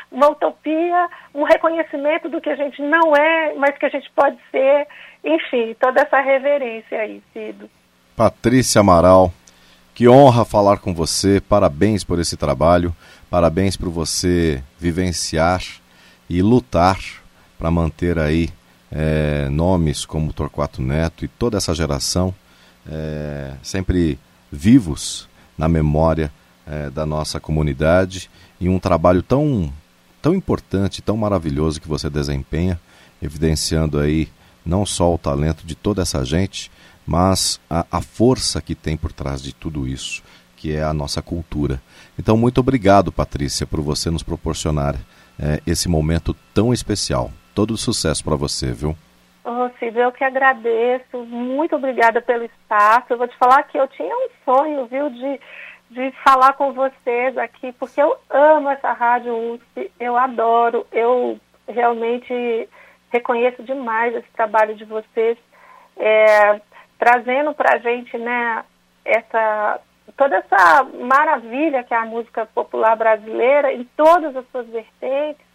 uma 0.09 0.29
utopia, 0.29 1.09
um 1.35 1.43
reconhecimento 1.43 2.29
do 2.29 2.39
que 2.39 2.49
a 2.49 2.55
gente 2.55 2.81
não 2.81 3.13
é, 3.13 3.55
mas 3.55 3.77
que 3.77 3.87
a 3.87 3.89
gente 3.89 4.09
pode 4.11 4.37
ser, 4.51 4.87
enfim, 5.21 5.75
toda 5.77 6.01
essa 6.01 6.21
reverência 6.21 6.97
aí, 6.97 7.21
Cido. 7.33 7.69
Patrícia 8.15 8.79
Amaral, 8.79 9.33
que 9.93 10.07
honra 10.07 10.45
falar 10.45 10.77
com 10.77 10.93
você, 10.93 11.41
parabéns 11.41 12.05
por 12.05 12.19
esse 12.19 12.37
trabalho, 12.37 12.95
parabéns 13.31 13.77
por 13.77 13.89
você 13.89 14.61
vivenciar 14.77 15.63
e 16.29 16.41
lutar 16.41 16.99
para 17.57 17.71
manter 17.71 18.19
aí 18.19 18.49
é, 18.91 19.47
nomes 19.49 20.03
como 20.03 20.33
Torquato 20.33 20.81
Neto 20.81 21.23
e 21.23 21.29
toda 21.29 21.57
essa 21.57 21.73
geração 21.73 22.35
é, 22.85 23.53
sempre 23.63 24.19
vivos 24.51 25.29
na 25.57 25.69
memória 25.69 26.29
é, 26.67 26.89
da 26.89 27.05
nossa 27.05 27.39
comunidade 27.39 28.29
e 28.59 28.67
um 28.67 28.77
trabalho 28.77 29.23
tão, 29.23 29.71
tão 30.21 30.35
importante, 30.35 31.01
tão 31.01 31.15
maravilhoso 31.15 31.79
que 31.79 31.87
você 31.87 32.09
desempenha, 32.09 32.77
evidenciando 33.21 33.97
aí 33.97 34.27
não 34.65 34.85
só 34.85 35.13
o 35.13 35.17
talento 35.17 35.65
de 35.65 35.73
toda 35.73 36.01
essa 36.01 36.25
gente, 36.25 36.69
mas 37.07 37.61
a, 37.69 37.85
a 37.89 38.01
força 38.01 38.61
que 38.61 38.75
tem 38.75 38.97
por 38.97 39.13
trás 39.13 39.41
de 39.41 39.53
tudo 39.53 39.87
isso, 39.87 40.21
que 40.61 40.75
é 40.75 40.83
a 40.83 40.93
nossa 40.93 41.23
cultura. 41.23 41.81
Então, 42.19 42.37
muito 42.37 42.59
obrigado, 42.59 43.11
Patrícia, 43.11 43.65
por 43.65 43.81
você 43.81 44.11
nos 44.11 44.21
proporcionar 44.21 44.93
é, 45.39 45.59
esse 45.65 45.89
momento 45.89 46.35
tão 46.53 46.71
especial. 46.71 47.31
Todo 47.55 47.75
sucesso 47.75 48.23
para 48.23 48.35
você, 48.35 48.71
viu? 48.71 48.95
Oh, 49.43 49.71
Silvio, 49.79 50.03
eu 50.03 50.11
que 50.11 50.23
agradeço. 50.23 51.17
Muito 51.25 51.75
obrigada 51.75 52.21
pelo 52.21 52.43
espaço. 52.43 53.07
Eu 53.09 53.17
vou 53.17 53.27
te 53.27 53.35
falar 53.39 53.63
que 53.63 53.75
eu 53.75 53.87
tinha 53.87 54.15
um 54.15 54.27
sonho, 54.45 54.85
viu, 54.85 55.09
de, 55.09 55.39
de 55.89 56.13
falar 56.23 56.53
com 56.53 56.73
vocês 56.73 57.35
aqui, 57.39 57.71
porque 57.79 57.99
eu 57.99 58.15
amo 58.29 58.69
essa 58.69 58.93
rádio 58.93 59.55
USP, 59.55 59.91
eu 59.99 60.15
adoro, 60.15 60.85
eu 60.91 61.39
realmente 61.67 62.69
reconheço 63.11 63.63
demais 63.63 64.13
esse 64.13 64.29
trabalho 64.35 64.75
de 64.75 64.85
vocês, 64.85 65.39
é, 65.97 66.61
trazendo 66.99 67.51
para 67.51 67.77
a 67.77 67.79
gente, 67.79 68.15
né, 68.15 68.63
essa 69.03 69.81
toda 70.17 70.37
essa 70.37 70.83
maravilha 70.83 71.83
que 71.83 71.93
é 71.93 71.97
a 71.97 72.05
música 72.05 72.45
popular 72.45 72.95
brasileira 72.95 73.73
em 73.73 73.83
todas 73.95 74.35
as 74.35 74.45
suas 74.51 74.67
vertentes. 74.67 75.45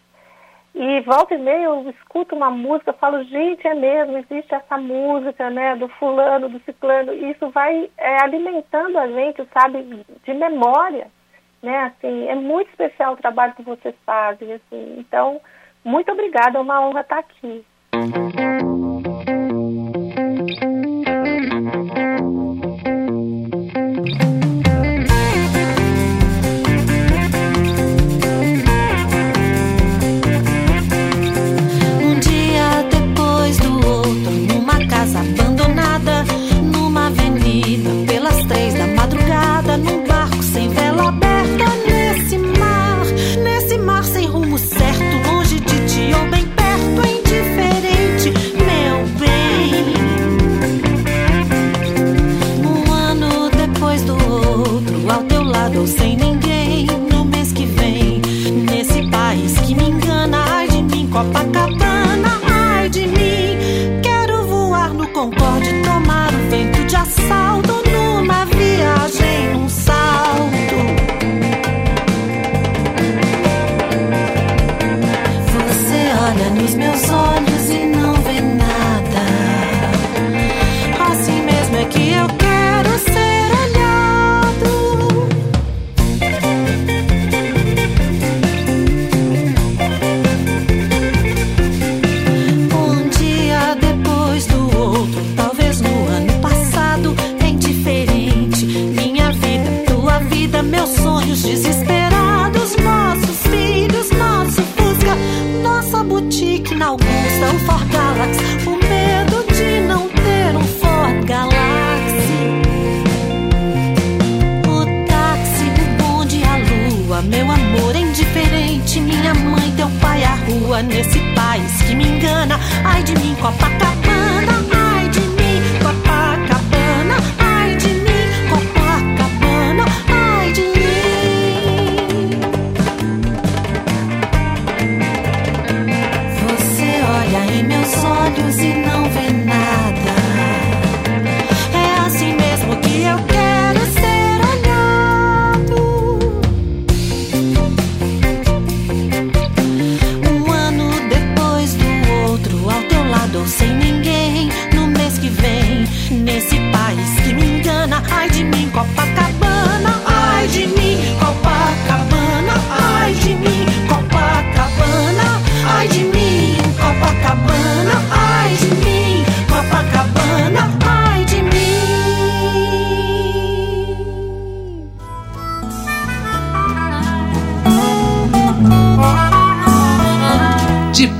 E 0.75 1.01
volta 1.01 1.33
e 1.33 1.39
meia 1.39 1.65
eu 1.65 1.89
escuto 1.89 2.35
uma 2.35 2.51
música, 2.51 2.93
falo, 2.93 3.23
gente, 3.23 3.67
é 3.67 3.73
mesmo, 3.73 4.17
existe 4.17 4.53
essa 4.53 4.77
música, 4.77 5.49
né, 5.49 5.75
do 5.75 5.87
fulano, 5.87 6.49
do 6.49 6.59
ciclano, 6.59 7.13
e 7.13 7.31
isso 7.31 7.49
vai 7.49 7.89
é, 7.97 8.21
alimentando 8.21 8.99
a 8.99 9.07
gente, 9.07 9.43
sabe, 9.51 10.05
de 10.23 10.33
memória, 10.35 11.07
né, 11.63 11.85
assim, 11.85 12.27
é 12.27 12.35
muito 12.35 12.69
especial 12.69 13.13
o 13.13 13.17
trabalho 13.17 13.55
que 13.55 13.63
vocês 13.63 13.95
fazem, 14.05 14.53
assim, 14.53 14.99
então, 14.99 15.41
muito 15.83 16.11
obrigada, 16.11 16.59
é 16.59 16.61
uma 16.61 16.85
honra 16.85 17.01
estar 17.01 17.19
aqui. 17.19 17.65
nos 17.93 18.46